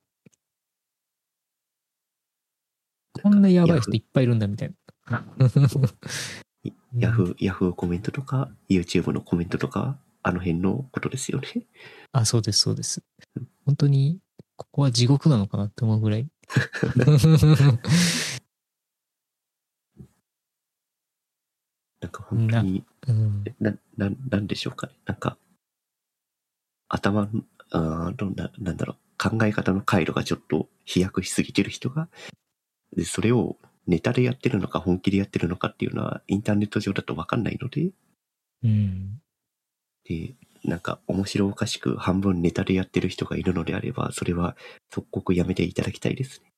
[3.22, 4.74] こんなやばい人いっぱいいるんだみたい
[5.08, 5.24] な。
[6.96, 11.66] ヤフー、ヤフーコメントとか、YouTube のコメントとか、あの辺のことですよね。
[12.12, 13.02] あ、そうです、そうです。
[13.64, 14.20] 本当に、
[14.56, 16.28] ここは地獄なのかなって思うぐらい。
[22.00, 24.94] なんか本当に、うん、な、な、なんでしょうかね。
[25.06, 25.38] なんか、
[26.88, 27.30] 頭、
[27.70, 32.08] あーどんな、なんだろう、考え方の回路がちょっと飛躍しすぎてる人が、
[32.96, 37.90] で、それをネタでやってるのか本気でやってるのかっていうのは、インターネット上だとわかんないので、
[38.62, 39.20] うん。
[40.04, 40.34] で、
[40.64, 44.56] なんか面白おかしく半分ネタでやってる人がいるのであれば、それは
[44.92, 46.52] 即刻やめていただきたいですね。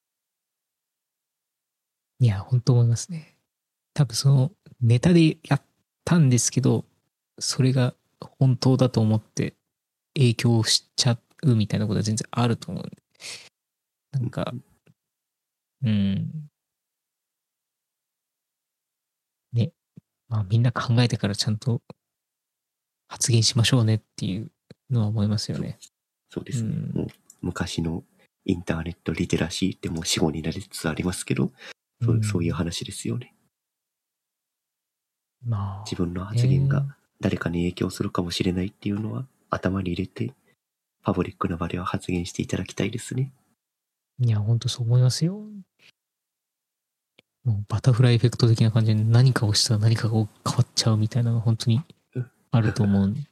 [2.21, 3.37] いや、本当思いますね。
[3.95, 5.63] 多分そのネタでやっ
[6.05, 6.85] たんですけど、
[7.39, 7.95] それが
[8.39, 9.55] 本当だと思って
[10.15, 13.03] 影響しちゃうみたいなことは全然あると思うんで。
[14.13, 14.65] なんか、うん。
[19.53, 19.73] ね。
[20.29, 21.83] まあみんな考えてからちゃんと
[23.09, 24.51] 発言しましょうねっていう
[24.91, 25.79] のは思いますよね。
[26.31, 26.71] そうですね。
[26.71, 27.07] うんもう
[27.43, 28.03] 昔の
[28.47, 31.53] インターネットリテラシーってもう死後になりつつありますけど、
[32.03, 33.35] そううんそういう話ですよね。
[35.45, 35.85] まあ。
[35.85, 36.89] 自分の発言がね
[37.21, 40.35] 誰かに影響するかもしれないっていうのは頭に入れて、
[41.03, 43.33] パブリックな場では発言していただきたいですね。
[44.21, 45.43] いや、ほんとそう思いますよ。
[47.45, 50.29] もうバタフライエフェクト的な感じで何かをしたら何かが変わ
[50.63, 51.83] っちゃうみたいなのが本当に
[52.51, 53.27] あると思うね。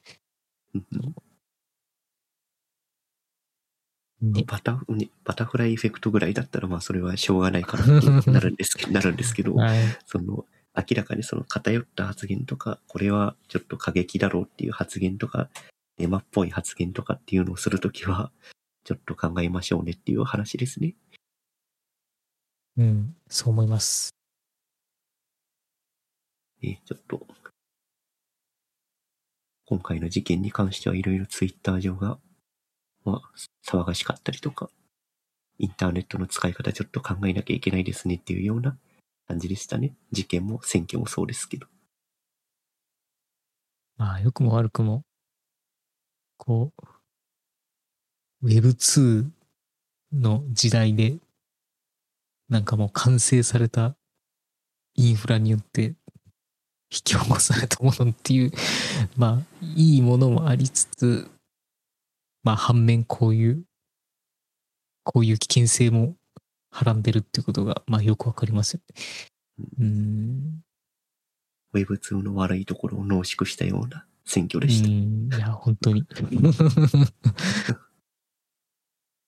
[4.46, 9.78] バタねバタフライエフェクトぐらいだったらまあそれはしょうがないかなって なるんですけど、なるんですけど、はい。
[10.06, 10.46] その
[10.76, 15.50] 明らかにその偏った発言とか、これはちょっと過激だろうっていう発言とか、
[15.98, 18.30] デマっぽい発言とかっていうのをするときは、
[18.84, 20.94] ちょっと考えましょうねっていう話ですね。
[22.76, 24.14] うん、そう思います。
[26.62, 27.26] えーちょっと、
[29.66, 32.18] 今回の事件に関してはいろいろツイッター上が、
[33.04, 33.32] まあ、
[33.66, 34.70] 騒がしかったりとか、
[35.58, 38.76] インターネットの使い方ちょっと考えなきゃいけないですねっていうような
[39.28, 39.94] 感じでしたね。
[40.10, 41.66] 事件も選挙もそうですけど。
[43.96, 45.02] まあ、良くも悪くも、
[46.36, 46.72] こ
[48.42, 49.30] う、Web2
[50.12, 51.18] の時代で、
[52.52, 53.96] なんかもう完成された
[54.94, 55.94] インフラによって引
[56.90, 58.52] き起こされたものっていう、
[59.16, 61.30] まあ、いいものもありつつ、
[62.44, 63.64] まあ、反面こういう、
[65.02, 66.14] こういう危険性も
[66.70, 69.66] はらんでるっていうことが、まあ、よくわかりますよね。
[69.78, 70.62] うん。
[71.72, 74.88] Web2 の悪いところを濃縮したような選挙うでした。
[74.88, 76.04] ん、いや、本当に。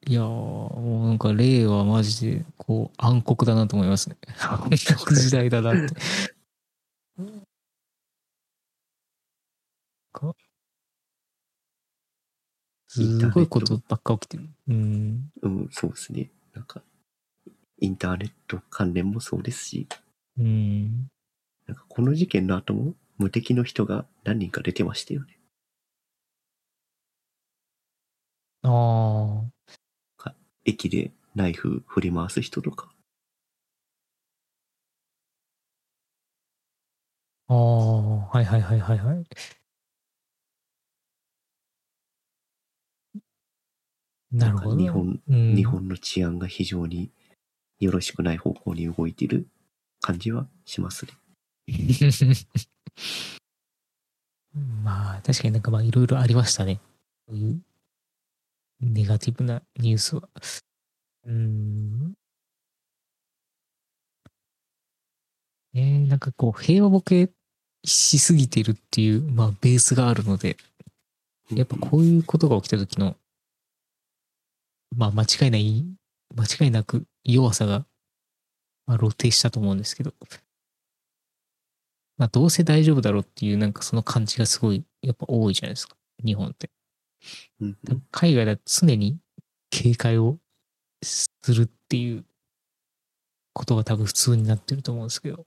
[0.06, 4.16] いやー、もうなんか、令和マジで、こう、暗黒だなと思いますね。
[4.38, 5.94] 暗黒時代だなって。
[10.12, 10.34] か
[12.86, 14.48] すごいことばっか起きてる。
[14.68, 15.30] うん。
[15.42, 16.30] うん、そうですね。
[16.54, 16.82] なんか、
[17.78, 19.88] インターネット関連もそうですし、
[20.38, 21.08] うん。
[21.66, 25.38] なんかこの事件の後も無敵の人が何人か出てましたよね。
[28.62, 29.53] ああ。
[30.64, 32.90] 駅でナイフ振り回す人とか。
[37.48, 39.24] ああ、はいはいはいはいはい。
[44.32, 44.76] なるほど。
[44.78, 47.10] 日本、うん、日本の治安が非常に
[47.78, 49.46] よろしくない方向に動いている
[50.00, 51.12] 感じはしますね。
[54.82, 56.80] まあ、確かになんかまあいろいろありましたね。
[58.92, 60.28] ネガティブなニュースは。
[61.24, 62.14] うーん。
[65.74, 67.30] えー、なんかこう、平和ボケ
[67.84, 70.56] しすぎてるっていう、まあ、ベースがあるので、
[71.50, 73.16] やっぱこういうことが起きた時の、
[74.94, 75.84] まあ、間違いない、
[76.34, 77.86] 間違いなく弱さが、
[78.86, 80.14] まあ、露呈したと思うんですけど、
[82.16, 86.70] まあ、どうせ大丈夫だろうっていう、なんかその感じがすごい、やっぱ多いじゃないですか、日本って。
[87.60, 87.76] うん。
[88.10, 89.18] 海外だと常に
[89.70, 90.38] 警戒を
[91.02, 92.24] するっていう
[93.52, 95.46] ことが多分普通になってると思うんですけど、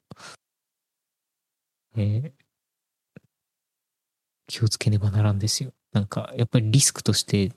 [1.96, 2.48] えー。
[4.48, 5.74] 気をつけねばならんですよ。
[5.92, 7.52] なんか、やっぱりリスクとして、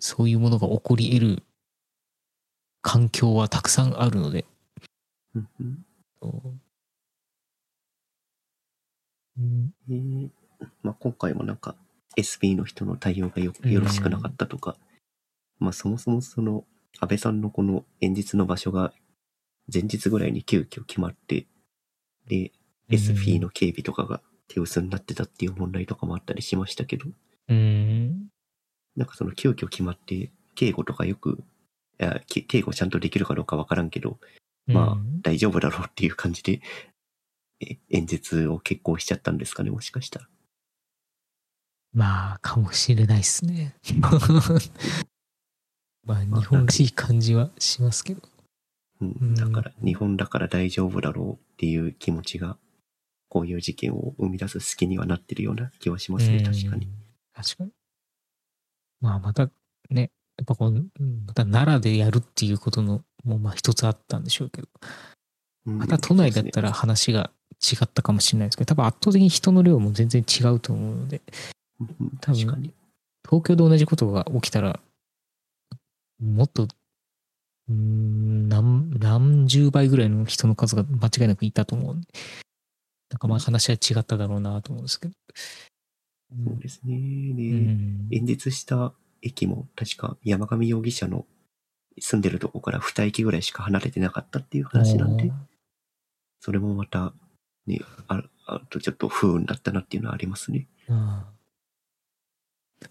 [0.00, 1.42] そういうものが起こり得る
[2.80, 4.44] 環境はたくさんあるので、
[5.34, 5.84] うんうん。
[10.82, 11.74] まあ、今回もなんか
[12.16, 14.76] SP の人の対応がよよろしくなかったとか、
[15.58, 16.64] まあそもそもその
[17.00, 18.92] 安倍さんのこの演説の場所が
[19.72, 21.46] 前日ぐらいに急遽決まって、
[22.28, 22.52] で、
[22.90, 27.06] SP の警備とかが手薄になってたっていう問題とかもあったりしましたけど、
[27.48, 28.28] うん、
[28.96, 31.42] なんかその急遽決まって警護とかよく、
[32.00, 34.18] いやけ警護ちゃんとできるかどうかわからんけど、
[34.66, 35.22] まあうん。
[35.22, 36.60] 大丈夫だろうっていう感じで、
[37.60, 40.28] え演説を決行しちゃったんですかね、もしかしたら。
[41.92, 43.76] まあ、かもしれないですね。
[46.04, 48.22] まあ、日本らしい感じはしますけど。
[49.00, 52.56] うんんだから、日本だから大丈夫だろうっていう気持ちが、
[53.28, 56.86] こういう事件を生み出す隙にはなってるような気はしますね、確かに。
[56.86, 56.92] うん。
[57.34, 57.72] 確かに。
[59.00, 59.50] まあ、また
[59.90, 64.68] ね、やっぱこう、うんまた奈良でやるっていうことの、もうまあ一つあったんでしょうけど、
[65.66, 67.30] うんまた都内だったら話が
[67.60, 71.51] 違ったかもしれないですけど、多分圧倒的に人の量も全然違うと思うので、うん
[71.86, 72.72] 多分確かに。
[73.24, 74.80] 東京で同じことが起きたら、
[76.20, 85.14] もっと、うーん何、何十倍ぐらいの人の数が間違いなくいたと思うなんかまあ話は違っただろうなと思うんですけど。
[86.46, 86.96] そうですね。
[86.96, 91.26] で、うん演説した駅も確か山上容疑者の
[91.98, 95.30] 住んでるとこから2駅ぐらいしか離れてなかったっていう話なんで、
[96.40, 97.12] それもまた、
[97.66, 100.68] ね、ああとちょっと不運だったなっていうのはありますね。
[100.88, 101.41] ああ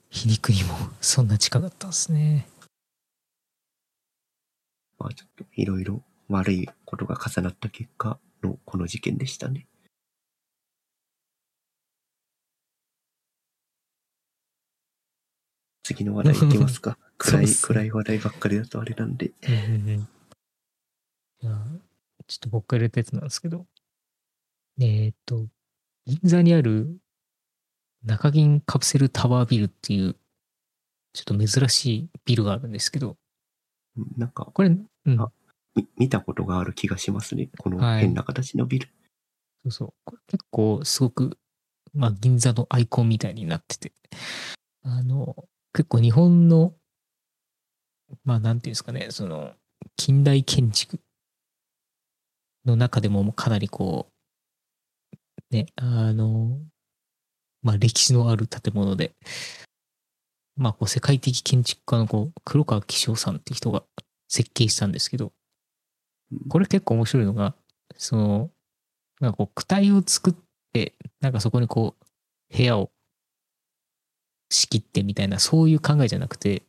[0.10, 2.48] 皮肉にもそんな近かったんですね。
[4.98, 9.68] まあちょっといろいろ悪いことが重なった結果のこの事件でしたね。
[15.84, 19.32] 次の話題いきますか 暗い、暗い話題ばっかりだとあれなんで。
[21.40, 23.66] ちょっと僕が入れたやつなんですけど、
[24.80, 25.48] えーっと、
[26.06, 26.98] 銀座にある
[28.04, 30.16] 中銀カプセルタワービルっていう、
[31.14, 33.18] ちょっと珍しいビルがあるんですけど、
[33.98, 35.32] うんなんか、これ、うん、あ
[35.76, 37.50] み見たことがある気がしますね。
[37.58, 38.88] このはい変な形のビル。
[39.64, 39.94] そうそう。
[40.06, 41.38] これ結構すごく、
[41.94, 43.94] まあ銀座のアイコンみたいになってて、
[44.84, 45.36] あの、
[45.74, 46.74] 結構日本の、
[48.24, 49.54] まあなんていうんですかね、その、
[49.96, 51.00] 近代建築
[52.66, 54.12] の中でもかなりこ
[55.52, 56.60] う、ね、あの、
[57.64, 59.14] まあ歴史のある建物で、
[60.56, 63.84] まあこう世界的建築家のこう、黒川紀章さんって人が
[64.28, 65.32] 設計したんですけど、
[66.50, 67.56] これ結構面白いのが、
[67.98, 68.50] その、
[69.20, 70.36] なんかこう、躯体を作っ
[70.74, 72.92] て、なんかそこにこう、部屋を
[74.50, 76.64] 仕切ってみたいな、そういう考えじゃなくて、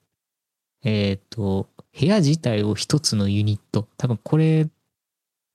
[0.85, 1.69] えっ、と、
[1.99, 4.69] 部屋自体を一つのユニット、多分これ、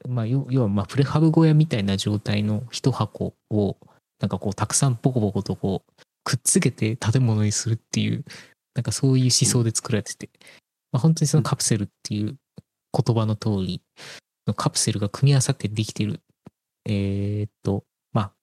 [0.08, 3.78] まあ、要要は、まあ、プレハブ小屋みたいな状態の一箱を、
[4.20, 8.26] なんかこう、たくさんポコポコとこう、くっつけて建物にするっていう、
[8.76, 10.30] なんかそういう思想で作られてて、
[10.92, 12.38] まあ、本当にそのカプセルっていう
[12.94, 13.82] 言葉の通り、
[14.56, 16.22] カプセルが組み合わさってできてる。
[16.86, 18.34] えーっと、まあ、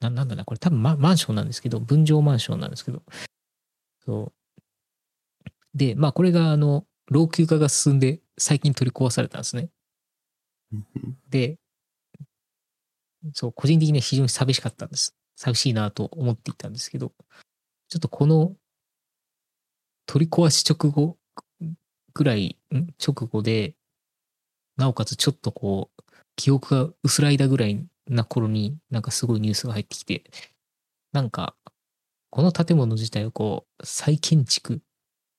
[0.00, 3.02] ななんだな、これ多分ママンションなんですけど、分譲マンションなんですけど、
[4.04, 4.32] そう。
[5.74, 9.68] で、まあこれがあの、老朽化が進んで最近取り壊されたんですね。
[11.28, 11.58] で、
[13.34, 15.14] そう、個人的には非常に寂しかったんです。
[15.36, 17.12] 寂しいなと思っていたんですけど、
[17.88, 18.54] ちょっとこの
[20.06, 21.16] 取り壊し直後
[22.14, 22.58] ぐらい、
[23.04, 23.74] 直後で、
[24.76, 26.02] なおかつちょっとこう、
[26.36, 30.24] 記憶が薄らいだぐらいな頃になんかすごいニュースが入ってきて、
[31.12, 31.56] なんか、
[32.30, 34.82] この建物自体をこう、再建築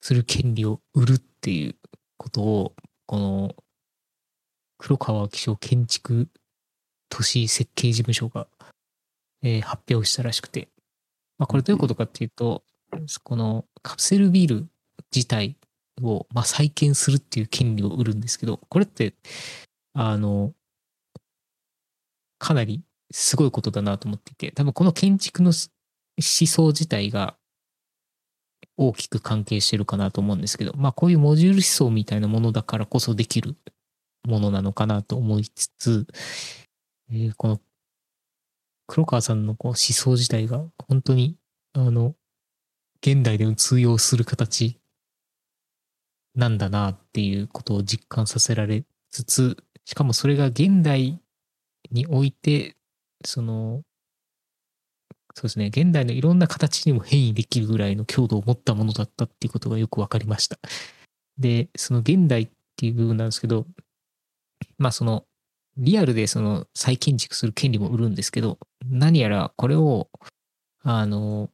[0.02, 1.76] する権利を売るっていう
[2.18, 2.76] ことを、
[3.06, 3.56] この、
[4.78, 6.30] 黒川紀章建築
[7.12, 8.48] 都市設計事務所が、
[9.44, 10.70] えー発表したらしくて、
[11.38, 12.64] まあこれどういうことかっていうと、
[13.24, 14.68] このカプセルビール
[15.14, 15.56] 自体
[16.02, 19.14] を、まあ、再建するっていう権利を売るんですけど、これって、
[19.94, 20.54] あの、
[22.40, 27.36] かなりすごいことだなと思っていて、多分この建築の思想自体が
[28.78, 33.56] 大きく関係してるかなと思うんですけど、まあこういうモジュール思想みたいなものだからこそできる
[34.28, 36.08] ものなのかなと思いつつ、
[37.12, 37.60] えーこの
[38.88, 41.38] 黒川さんのこう思想自体が本当に
[41.74, 42.14] あの
[43.02, 44.82] 現代でも通用する形
[46.36, 51.20] なんだなっていうことを実感させられつつ、しかもそれが現代
[51.92, 52.78] において、
[53.26, 53.82] その、
[55.34, 60.58] そうですね、現代のいろんな形にも変異できるぐらいの強度を持ったものだったっていうことがよくわかりました。
[61.38, 63.66] で、その現代っていう部分なんですけど、
[64.78, 65.26] まあその、
[65.82, 70.10] リアルでその再建築する権利も売るんですけど、何やらこれを、
[70.84, 71.50] あの、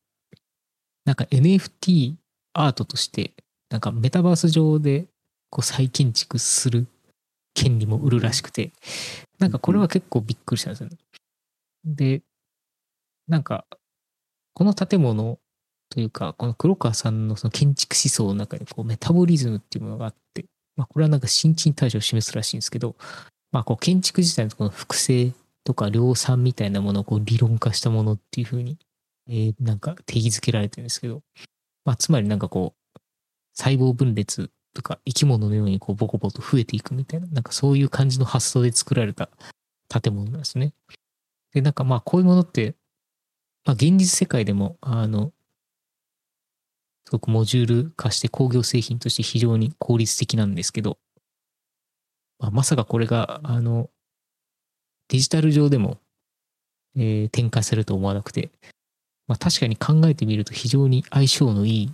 [1.06, 2.16] なんか NFT
[2.54, 3.34] アートとして、
[3.70, 5.08] なんかメタバース上で
[5.50, 6.88] こう再建築する
[7.54, 8.74] 権利も売るらしくて、
[9.40, 10.98] なんかこれは結構びっくりしたんですよね。
[11.86, 12.22] で、
[13.30, 13.66] なんか、
[14.54, 15.40] この建物
[15.90, 22.98] というか、この黒川さんのその建築思想の中にこうメタボリズムっていうものがあって、まあこれはなんか新陳代謝を示すらしいんですけど、
[23.52, 25.34] まあこう建築自体のこの複製
[25.64, 28.78] とか量産みたいなものをこう理論化したものっていうふうに、
[29.28, 31.22] えーなんか定義づけられてるんですけど、
[31.86, 33.00] まあつまりなんかこう、
[33.54, 39.30] 細胞分裂とか生き物のようにこうボコボコと増えていくみたいな、なんかそういう感じの発想で作られた
[39.90, 40.74] 建物なんですね。
[41.54, 42.76] で、なんかまあこういうものって、
[43.66, 45.34] まあ現実世界でも、あの、
[47.06, 50.98] すごくモジュール化して工業製品として非常に効率的なんですけど、
[52.40, 53.90] まあ、まさかこれが、あの、
[55.10, 55.98] デジタル上でも、
[56.96, 58.52] えー展開されると思わなくて、
[59.28, 61.94] まあ確かに考えてみると非常に相性のいい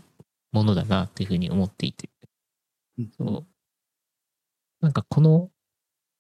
[0.51, 2.09] ものだなというふうに思っていて、
[2.97, 3.11] うん。
[3.17, 3.47] そう。
[4.81, 5.49] なんかこの、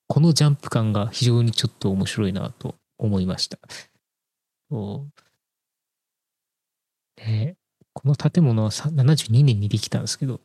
[0.07, 3.57] このジャンプ感が非常にちょっと面白いなと思いました。
[4.69, 5.23] そう。
[7.15, 7.55] で
[7.93, 10.41] この建物はさ72年にできたんですけど、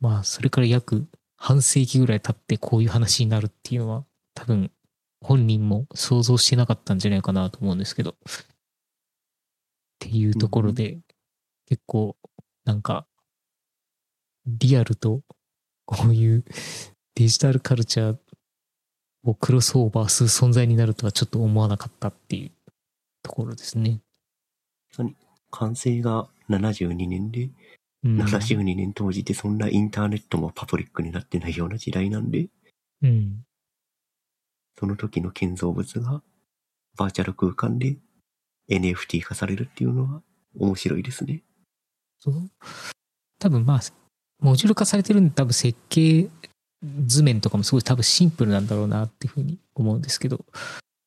[0.00, 1.06] まあそれから約
[1.38, 4.70] 半世紀ぐらい経ってこういう話になるっていうのは多分
[5.20, 8.14] 本人も想像してなかったんじゃないかなと思うんですけど、っ
[9.98, 10.98] ていうところで、
[11.66, 12.16] 結構
[12.64, 13.06] なんか
[14.46, 15.22] リアルと
[15.84, 16.44] こういう
[17.14, 18.18] デジタルカルチャー
[19.24, 22.50] をクロスオーバーする存在になるとはちょっと思わなかったっていう
[23.22, 24.00] ところですね。
[25.50, 27.50] 完成が72年で、
[28.04, 32.48] うん、72年当時ってそんなインターネットもパブリックになってないような時代なんで、
[33.02, 33.44] うん。
[34.78, 36.22] その時の建造物が
[36.96, 37.96] バーチャル空間で
[38.70, 40.22] NFT 化されるっていうのは
[40.56, 41.42] 面白いですね。
[42.20, 42.34] そう？
[43.40, 43.80] 多分まあ、
[44.40, 46.28] モジュール化されてるんで多分設計
[47.06, 50.44] 図面とかもすごい多分シンプルなんだろうなっていうふうに思うんですけど、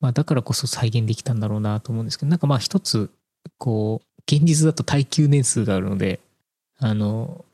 [0.01, 3.09] まあだからこそ再現できたんだろうなと思うんですけど、なんかまあ一つ、
[3.57, 6.19] こう、現実だと耐久年数があるので、
[6.81, 7.45] あの、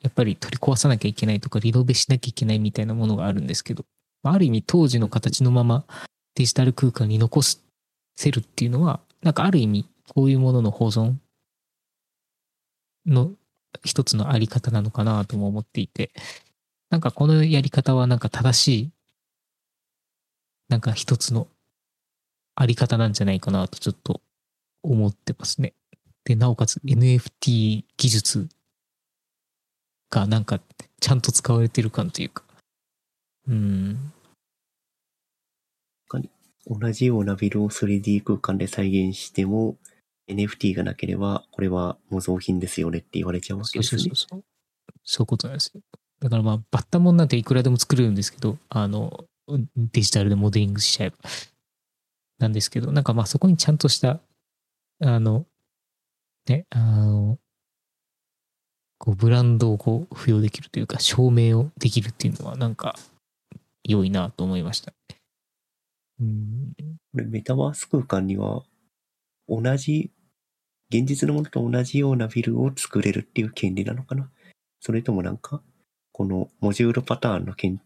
[0.00, 3.84] やっぱり取り壊さなきゃいけないとか、リノベしなきゃいけないみたいなものがあるんですけど、
[4.22, 5.84] ある意味当時の形のまま
[6.36, 7.58] デジタル空間に残せ
[8.30, 11.14] るっていうのは、なんかある意味こういうものの保存
[13.04, 13.32] の
[13.84, 16.12] 一つのあり方なのかなとも思っていて、
[16.90, 18.90] なんかこのやり方はなんか正しい、
[20.68, 21.48] なんか一つの
[22.54, 24.20] あり方なんじゃないかなとちょっと
[24.82, 25.74] 思ってますね。
[26.24, 28.48] で、なおかつ NFT 技術
[30.10, 30.60] がなんか
[31.00, 32.44] ちゃんと使われてる感というか。
[33.48, 34.12] うん。
[36.66, 39.76] 同じようなビルを 3D 空間で再現しても、
[40.28, 44.02] NFT がなければ、これは模造品ですよねって言われちゃうわけですね。
[44.02, 44.44] そうそうそう。
[45.02, 45.80] そういうことなんですよ。
[46.20, 49.24] だからまあ、バッタモンなんていくらでも作れるんですけど、あの、
[49.76, 51.16] デジタルでモデリングしちゃえば。
[52.38, 54.20] なんですけど、なんかまあそこにちゃんとした、
[55.00, 55.46] あの、
[56.46, 57.38] ね、あの、
[58.98, 62.96] こうブランドをこう付与できるというか、証明をできるっていうのはなんか
[63.84, 64.92] 良いなと思いました。
[66.20, 66.72] うん、
[67.12, 68.62] これメタバース空間には、
[69.48, 70.10] 同じ、
[70.92, 74.28] 現実のものと同じようなビルを作れるっていう権利なのかな？
[74.80, 75.62] それともなんか、
[76.12, 77.80] このモジュールパターンの建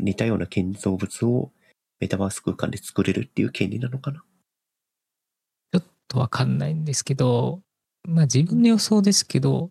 [0.00, 1.52] 似たような建造物を
[2.00, 4.24] メタバース空間で作れるっていう権利なのかな？
[5.72, 7.60] ちょっとわかんないんですけど、
[8.06, 9.70] まあ自分の予想ですけど、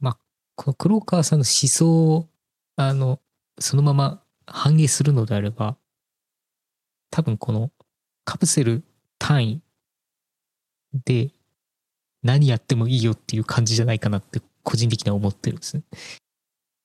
[0.00, 0.18] まあ、
[0.56, 2.28] この黒川さんの思想を、
[2.76, 3.20] あの、
[3.58, 5.76] そのまま反映するのであれば、
[7.10, 7.70] 多分この
[8.24, 8.82] カプセル
[9.18, 9.62] 単位
[11.04, 11.30] で
[12.22, 15.82] 何やってもいいよっていう感じじゃないかなって個人的には思ってるんですね。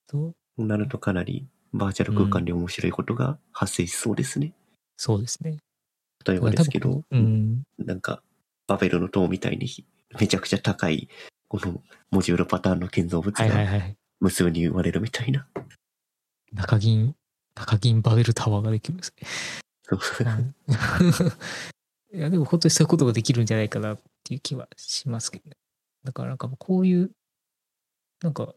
[0.07, 4.53] となるとかなりバーチャル空間で面白いことが発生しそうですね。
[4.97, 5.57] そうですね。
[6.25, 7.63] 例えばですけど、うん。
[7.77, 8.21] なんか、
[8.67, 9.67] バベルの塔みたいに
[10.19, 11.09] めちゃくちゃ高い、
[11.47, 11.81] この
[12.11, 13.97] モジュールパターンの建造物はいはいがはい。
[14.19, 15.47] 無数に生まれるみたいな。
[16.53, 17.15] 中銀、
[17.55, 19.27] 中銀バベルタワーができるんですね。
[19.83, 20.43] そうはい
[22.17, 25.57] いや、でも本当にそういうことができるんじゃないかなっていう気はしますけどね。
[26.03, 27.11] だからなんかもうこういう、
[28.21, 28.55] なんか、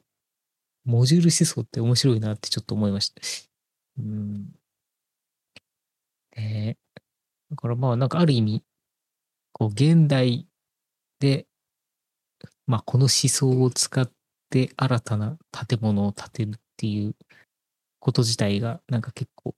[0.85, 3.21] モジュール思想って面白いなってちょっと思いました。
[3.99, 4.55] うん。
[6.37, 6.77] ねえ
[7.51, 8.65] だからまあなんかある意味、
[9.53, 10.49] こう現代
[11.23, 11.47] で、
[12.67, 14.11] まあこの思想を使っ
[14.51, 17.15] て新たな建物を建てるっていう
[18.01, 19.55] こと自体がなんか結構、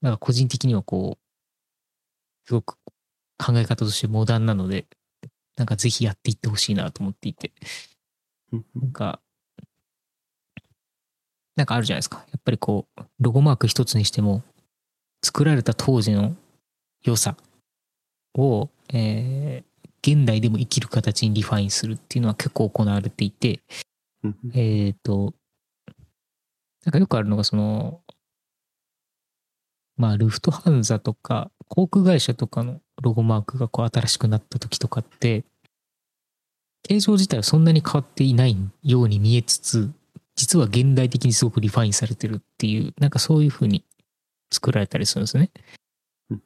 [0.00, 2.76] なんか個人的にはこう、すごく
[3.38, 4.88] 考え方としてモダンなので、
[5.56, 7.52] なんかぜひやっていってほしいなと思っていて、
[8.52, 9.20] うんなんか、
[11.54, 12.24] なんかあるじゃないですか。
[12.32, 14.42] やっぱりこう、ロゴマーク一つにしても、
[15.24, 16.34] 作られた当時の
[17.04, 17.36] 良さ
[18.34, 19.71] を、えー
[20.06, 23.60] 現代でも生きる形にリファインするっていうのは結構行われていて、
[24.24, 25.34] うんえっ、と、
[26.84, 28.00] なんかよくあるのがその、
[29.96, 35.44] まあ、ルフトハンザとか、航空会社とかのロゴマークがこう新しくなった時とかって、
[36.82, 39.90] 形状自体はそんなに変わっていないように見えつつ、
[40.34, 43.84] 実は現代的にすごくリファインされてるっていう、なんかそういう風に
[44.52, 45.50] 作られたりするんですね。
[46.30, 46.42] うん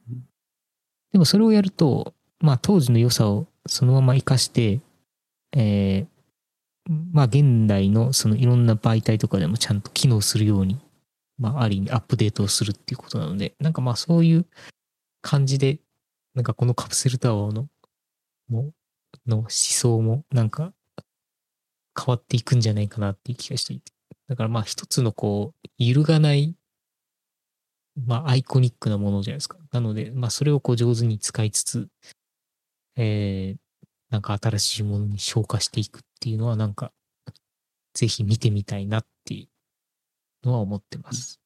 [1.12, 4.80] でもそれをやると、まあ当時の良さをそのまま活かして、
[5.52, 6.16] えー
[7.12, 10.78] まあ現代のそのいろんな媒体とかでもちゃんと機能するように、
[11.38, 14.46] まあある意味アップデートをするっていうことなので、なんかまあそういう
[15.20, 15.80] 感じで、
[16.34, 17.68] なんかこのカプセルタワーの、
[18.48, 18.70] も、
[19.26, 20.72] の思想もなんか
[21.98, 23.92] 変わっていくんじゃないかなっていう気がしていて。
[24.28, 26.54] だからまあ一つのこう、揺るがない
[28.04, 29.56] まあ、アイコニックなものじゃないですか。
[29.72, 31.88] なので、まあ、それをこう上手に使いつつ、
[32.96, 36.92] えー、なんか新しいものに昇華していくっていうのは、なんか、
[37.94, 39.48] ぜひ見てみたいなってい
[40.44, 41.40] うのは思ってます。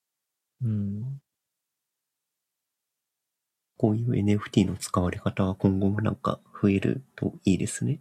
[0.62, 1.20] うん。
[3.76, 8.00] こういう NFT の使われ方は今後もなんか増えるといいですね。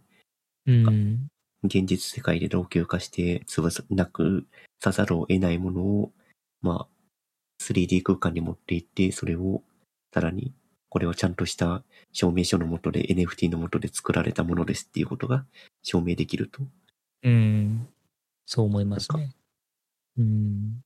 [0.66, 1.28] うん。
[1.64, 4.46] 現実世界で老朽化して潰さなく
[4.82, 6.12] さざるを得ないものを、
[6.60, 6.88] まあ、
[7.62, 9.62] 3D 空間に持っていって、それを
[10.12, 10.52] さらに、
[10.90, 15.46] これはちゃんとした証明書のもとで NFT のもとで作られたものですっていうことが
[15.82, 16.62] 証明できると。
[17.22, 17.88] うん。
[18.44, 19.32] そう思いますね。
[20.18, 20.82] うん。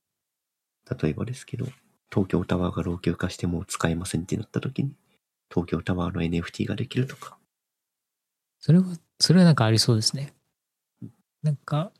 [1.01, 1.65] 例えばですけど、
[2.11, 4.91] 東京タワーが老朽化してもう使えませんってなった時に、
[5.49, 7.37] 東京タワーの NFT ができるとか。
[8.59, 8.85] それは、
[9.19, 10.33] それはなんかありそうですね。
[11.41, 11.91] なんか、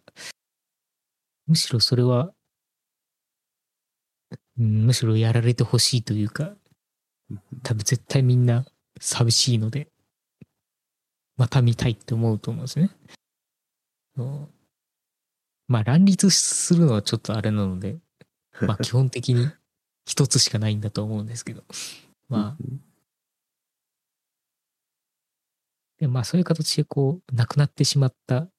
[1.47, 2.31] むしろそれは、
[4.57, 6.55] うんむしろやられてほしいというか、
[7.63, 8.65] 多分絶対みんな
[8.99, 9.87] 寂しいので、
[11.37, 12.89] また見たいって思うと思うんですね。
[15.67, 17.97] まあ乱立するのはちょっとあれなので、
[18.61, 19.49] まあ基本的に
[20.05, 21.63] 一つしかないんだと思うんですけど。
[22.27, 22.63] まあ、
[25.99, 28.49] でまあそういう形でこう、なくなってしまった、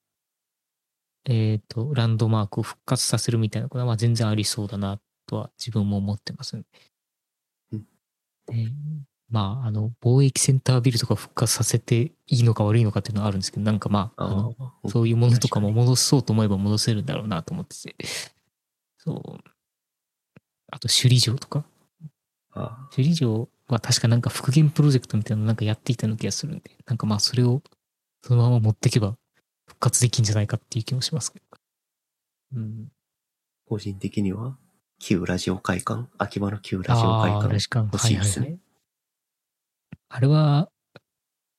[1.25, 6.65] えっ、と、ランドマークを復活させるみたいなことは、まあ全然ありそうだなとは自分も思ってますね。
[9.29, 17.97] まあ、あの、貿易センタービルとか復活させていいのか悪いのかっていうのはあるんですけど、なんかまあ、あのあそういうものとかも戻そうと思えば戻せるんだろうなと思ってて。
[18.99, 19.51] そう。
[20.71, 21.65] あと、首里城とか。
[22.53, 27.63] あ首里城は確かなんか復元プロジェクトみたいなのなんかやっていたような気がするんで、なんかまあそれを
[28.23, 29.17] そのまま持っていけば
[29.67, 31.45] 復活できんじゃないかっていう気もしますけど。
[32.55, 32.89] うん。
[33.69, 34.57] 個人的には、
[34.99, 37.79] 旧ラジオ会館、秋葉の旧ラジオ会館。
[37.93, 38.47] 欲しいですね。
[38.47, 38.61] はいはいはい
[40.09, 40.71] あれは、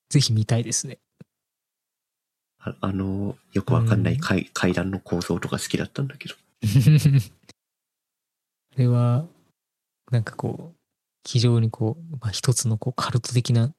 [0.09, 0.99] ぜひ見たいですね。
[2.59, 6.35] ああの、よくわかんない階,、階段の構造とか好きだったんだけど。
[8.73, 9.27] あれは、
[10.11, 10.77] なんかこう、
[11.23, 13.73] 非常にこう、まあ、一つのこうカルト的な、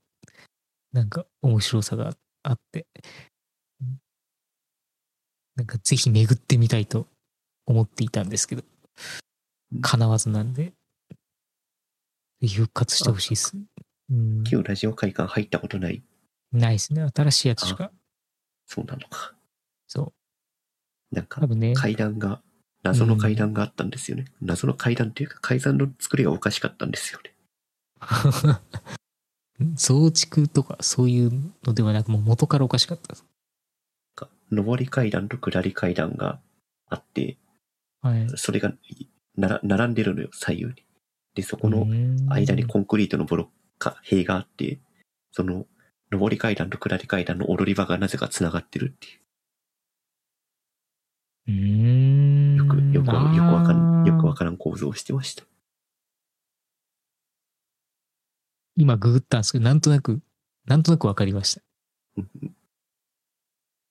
[0.92, 2.86] なんか面白さがあって、
[3.80, 3.98] うん
[5.56, 7.08] なんかぜひ巡ってみたいと
[7.66, 8.68] 思っていたんですけどうん、
[9.80, 10.72] 叶わずなんで、
[12.46, 13.56] 復活してほしいです。
[14.10, 16.02] うん、旧ラジオ会館入ったことない。
[16.52, 17.06] ないですね。
[17.14, 17.90] 新しいやつしか。
[18.66, 19.34] そうなのか。
[19.86, 20.14] そ
[21.12, 21.14] う。
[21.14, 22.42] なんかね、階段が、
[22.82, 24.26] 謎の階段があったんですよね。
[24.40, 27.34] 謎の階段っていうか、階段の作りがおかしかったんですよね。
[29.74, 33.20] 増築とかそういうのではなく、もう元からおかしかったで
[34.50, 36.40] 上り階段と下り階段が
[36.88, 37.36] あって、
[38.00, 38.28] はい。
[38.36, 38.72] それが
[39.38, 40.74] なら並んでるのよ、左右に。
[41.34, 41.86] で、そこの
[42.28, 44.80] 間にコンクリートのボロか塀があって、
[45.30, 45.66] その、
[46.10, 49.20] 上り階段と下り階段の踊り場がなぜか繋がってるっていう。
[51.46, 52.56] うーん。
[52.56, 55.44] よく、よくわ、よくわかん、よくわかからん構造をしてました。
[58.76, 60.20] 今ググったんですけど、なんとなく、
[60.66, 61.62] なんとなくわかりました。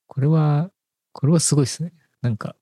[0.08, 0.72] これは、
[1.14, 1.94] これはすごいですね。
[2.22, 2.56] なんか、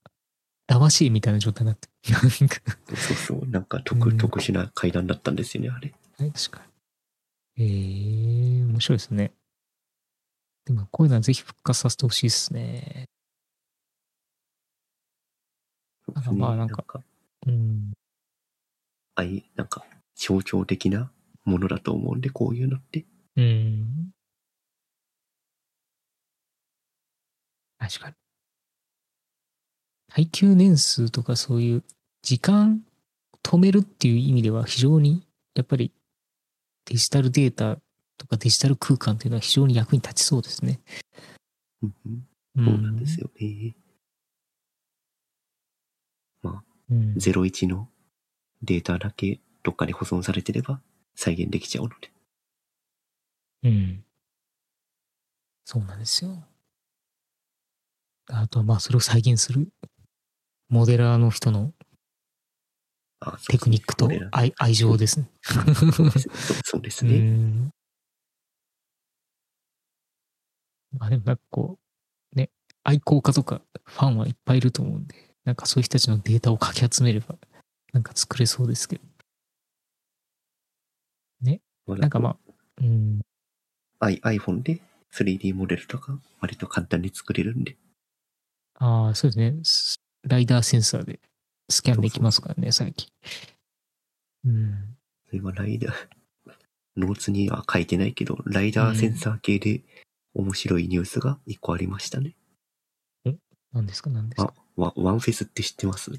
[0.67, 5.93] 騙し絵みたいな状態になってそうそう、なんか特、うん特殊な階段だったんですよね、あれ。
[6.17, 6.61] はい確か
[7.57, 7.63] に。
[7.63, 9.33] ええ面白いですね。
[10.65, 13.05] でも、こういうのはぜひ復活させてほしいですね。
[16.33, 16.83] まあなんか
[17.47, 17.93] うん。
[19.15, 21.11] あい、なんか、象徴的な
[21.45, 23.05] ものだと思うんで、こういうのって。
[23.37, 24.11] うん。
[27.79, 28.15] 確かに。
[30.09, 31.83] 耐久年数とかそういう
[32.25, 32.83] 時間
[33.43, 35.91] 止めるっていう意味では非常にやっぱり
[36.85, 37.77] デジタルデータ
[38.17, 40.79] とかデジタル空間っていうのは非常に役に立ちそうですね。
[41.83, 42.25] うん
[42.55, 43.75] そうなんですよね。
[46.43, 47.87] うん01の
[48.63, 50.81] データだけどっかに保存されてれば
[51.13, 52.11] 再現できちゃうので。
[53.65, 54.03] うん。
[55.63, 56.43] そうなんですよ。
[58.29, 59.69] あとはまあそれを再現する
[60.69, 61.74] モデラーの人の
[63.25, 65.29] あテクニックと愛愛情ですね。
[66.63, 67.17] そうですね。
[67.19, 67.71] ん。
[70.93, 71.79] まあでもなんかこ
[72.33, 72.51] う、ね、
[72.83, 77.35] 愛好家とかファンはいっぱいいると思うんで、なんかそういう人たちのデータをかき集めれば、
[77.93, 79.15] なんか作れそうですけど。
[81.87, 82.37] なんかまあ、
[82.81, 83.21] うん、
[84.01, 84.81] iPhone で
[85.13, 87.77] 3D モデルとか割と簡単に作れるんで。
[88.75, 89.59] ああ、そうですね。
[89.63, 91.19] スライダーセンサーで
[91.69, 93.09] スキャンできますからね、最近。
[94.45, 94.97] うん。
[95.29, 95.93] それはライダー、
[96.97, 99.83] ノーツには書いてないけど、ライダーセンサー系で
[100.33, 102.35] 面白いニュースが一個ありましたね。
[103.73, 104.09] 何ですか？
[104.09, 106.11] 何ですあか、ワワンフェスって知ってます？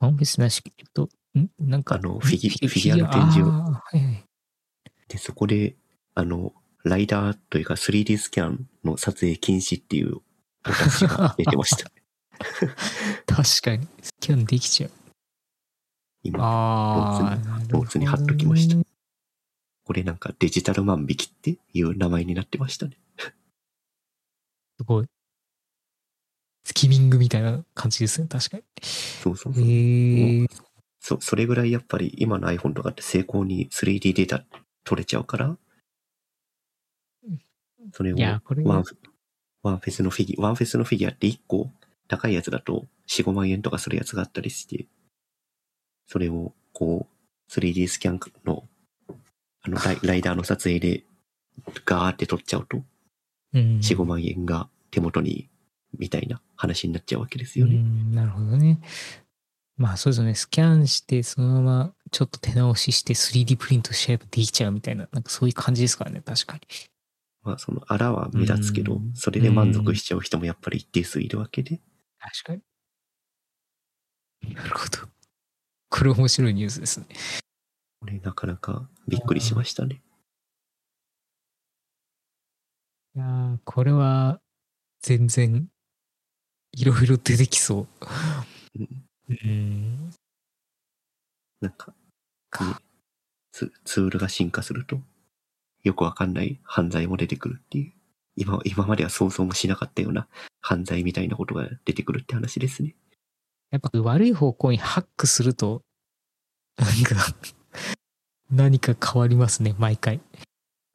[0.00, 1.48] ワンフェスなし、えっと、ん？
[1.60, 4.24] なんか、あのフィギュフィギュアの展示をはいはい。
[5.06, 5.76] で、そこで、
[6.14, 6.52] あの、
[6.82, 11.88] ライダーというか 3D スキャンの撮影禁止っていうお達しが出てました。
[13.26, 14.90] 確かに、スキャンできちゃう。
[16.22, 17.36] 今、ああ、
[17.68, 18.76] ノーツに貼っときました
[19.84, 22.96] これなんかデジタル万引きっていう名前になってましたね。
[24.78, 25.06] すごい。
[26.64, 29.64] スキミングみたいな感じですね、確かそうそうそう。
[29.66, 30.46] え。
[31.00, 34.44] そ、それぐらいやっぱり今の iPhone とかって成功に 3D データ
[34.84, 35.58] 取れちゃうから、
[37.92, 41.70] それをワンフェスのフィギュア、ワンフェスのフィギュアって1個
[42.12, 44.84] 高いやつだと4、5万円とかするやつがあったりして、
[46.06, 48.68] それをこう、3D スキャンの、
[49.62, 51.04] あのライ、ライダーの撮影で、
[51.86, 52.82] ガーって撮っちゃうと、
[53.54, 53.78] うん。
[53.78, 55.48] 4、5万円が手元に、
[55.98, 57.76] みたいな話になっちゃうわけですうよね。
[57.76, 58.78] ん、なるほどね。
[59.78, 60.34] まあそうですよね。
[60.34, 66.60] スキャンして、そのままちょっと手直しして 3D プリントしちゃえばできちゃうみたいな、なんかそういう感じですからね、確かに。
[67.42, 71.80] まあ、その、あらは目立つけどうん、それで満足しちゃう人もやっぱり一定数いるわけで、
[72.22, 72.62] 確かに。
[74.54, 75.08] なるほど。
[75.90, 77.06] これ面白いニュースですね。
[78.00, 80.00] これなかなかびっくりしましたね。
[83.14, 84.40] いやーこれは
[85.02, 85.68] 全然
[86.72, 87.88] いろいろ出てきそう。
[88.78, 88.88] うん
[89.28, 90.10] うん。
[91.60, 91.94] なんか、ね
[92.50, 92.80] か。
[93.52, 95.00] ツツールが進化すると、
[95.82, 97.92] よくわかんない犯罪も出てくるっていう。
[98.36, 100.28] 今、今までは想像もしなかったような
[100.62, 102.94] 犯罪みたいなことが出てくるって話ですね。
[103.70, 105.82] やっぱ悪い方向にハックすると、
[106.78, 107.36] なんか、
[108.50, 110.20] 何か変わりますね、毎回。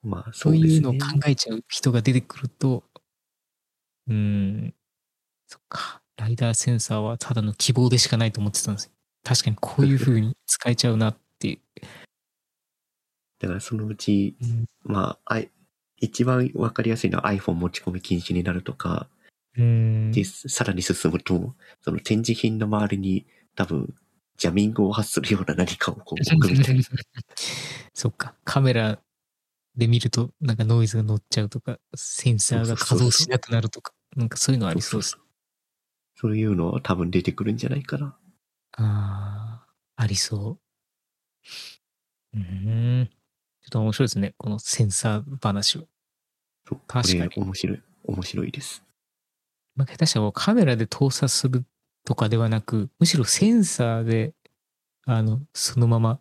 [0.04, 0.76] まあ、そそううですね。
[0.76, 2.84] いうのを考えちゃう人が出てくると、
[4.08, 4.74] うーん、
[5.48, 8.92] そっか、ライダーセンサーはただの希望でしかないと思ってたんですよ。
[9.24, 11.60] 確かにこういう風に使えちゃうなっていう。
[13.40, 15.40] だからそのうち、うんまあ、
[15.98, 19.10] 一番わかりやすいのは iPhone 持ち込み禁止になるとか、
[19.58, 23.26] で、さらに進むと、その展示品の周りに
[23.56, 23.94] 多分、
[24.38, 26.84] ジャミングを発するような何かをこう 置くみたいな。
[27.94, 29.02] そっか、カメラ
[29.76, 35.18] で見るとなんかノイズが乗っちゃうとか、センサーが稼働しなくなるとか、なんかそういうのありそうです。
[36.16, 38.18] そういうのは多分出てくるんじゃないかな。
[38.74, 40.60] ああ、ありそ
[42.34, 42.38] う。
[42.38, 43.08] うーん。
[43.08, 43.14] ちょ
[43.68, 45.86] っと面白いですね、このセンサー話は。
[46.88, 47.82] 確かに面白い。
[48.04, 48.87] 面白いです。
[49.78, 51.64] まあ、下手したらカメラで盗撮する
[52.04, 54.34] とかではなく、むしろセンサーで、
[55.06, 56.20] あの、そのまま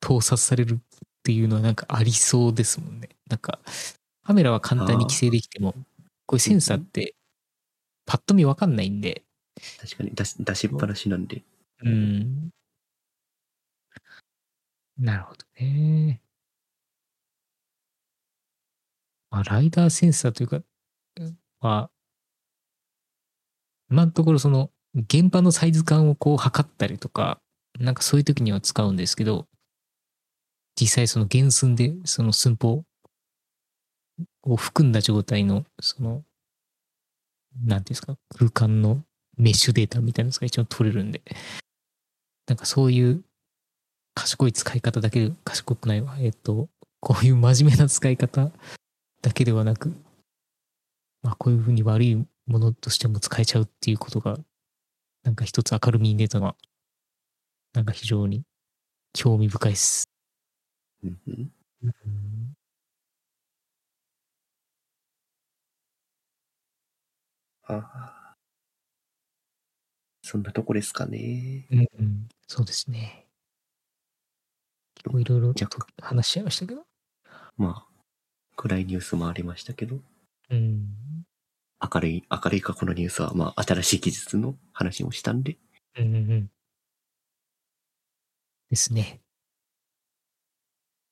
[0.00, 0.78] 盗撮されるっ
[1.24, 3.08] ていうのはなんかありそうですもんね。
[3.28, 3.60] なんか、
[4.24, 5.72] カメラは簡単に規制できても、
[6.26, 7.14] こういうセンサーって、
[8.06, 9.24] パッと見わかんないんで、
[9.80, 11.42] 確かに出し出しっぱなしなんで。
[11.82, 12.50] うん。
[14.98, 16.20] なるほどね。
[19.30, 20.62] まあ、ライダーセンサーというか、
[21.60, 21.90] まあ、
[23.90, 27.40] 今のところその、現場のサイズ感をこう測ったりとか、
[27.78, 29.46] なんかそういう時には使うんですけど、
[30.80, 32.84] 実際その原寸でその寸法
[34.42, 36.24] を含んだ状態の、その、
[37.64, 39.02] なんていうんですか、空間の
[39.36, 41.22] メッシュデータみたいなのが一応取れるんで、
[42.46, 43.22] なんかそういう
[44.14, 46.16] 賢い使い方だけで、賢くないわ。
[46.18, 46.68] えっと、
[47.00, 48.50] こういう真面目な使い方
[49.22, 49.92] だけではなく、
[51.22, 54.38] まあこういうふうに悪いものとしても使えちゃうっていうことが、
[55.24, 56.56] なんか一つ明るみに出たのは、
[57.72, 58.42] なんか非常に
[59.14, 60.10] 興味深いです。
[61.04, 61.52] うんうん
[61.82, 62.54] うん
[67.68, 68.36] ああ
[70.22, 71.66] そんなとこですかね。
[71.70, 73.26] うんうん、そうですね。
[74.94, 75.54] 結構いろいろ
[76.00, 76.84] 話しちゃいましたけど。
[77.56, 78.02] まあ、
[78.56, 79.98] 暗いニュースもありましたけど、
[80.50, 80.88] うん。
[81.80, 85.56] 明るい、明るい過去のニュースは、まあ、新しい技術の話もしたんで、
[85.96, 86.50] うんうんうん。
[88.70, 89.20] ですね。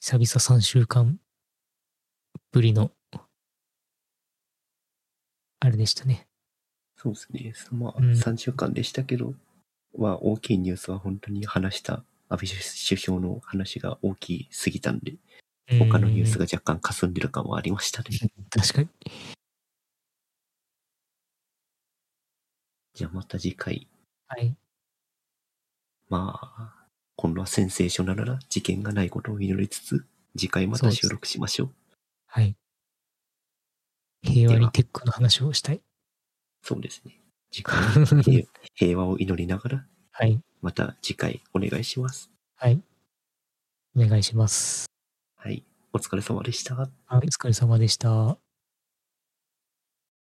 [0.01, 1.19] 久々3週間
[2.53, 2.91] ぶりの、
[5.61, 6.27] あれでしたね。
[6.97, 7.79] そうですね。
[7.79, 9.35] まあ、うん3週間でしたけど、
[9.97, 15.15] まあ、大きいニュースは本当に話した安倍首相の話が大きすぎたんで、
[15.79, 18.09] 他のニュースが若干霞んでる感はありましたね。
[18.23, 18.89] うん確かに。
[22.97, 23.87] じゃあまた次回、
[24.27, 24.57] はい。
[26.09, 31.75] まあ、今度はセンセーショナルな事件がないことを祈りつつ、次回また収録しましょう。
[32.27, 32.57] はい。
[34.23, 35.83] 平和にテックの話をしたい？
[36.63, 37.21] そうですね。
[37.53, 37.77] 次回
[38.23, 40.41] 平、平和を祈りながら、はい。
[40.63, 42.31] また次回お願いします。
[42.55, 42.83] はい。
[43.95, 44.87] お願いします。
[45.37, 45.63] はい。
[45.93, 46.75] お疲れ様でした。
[46.77, 48.39] はい、お疲れ様でした。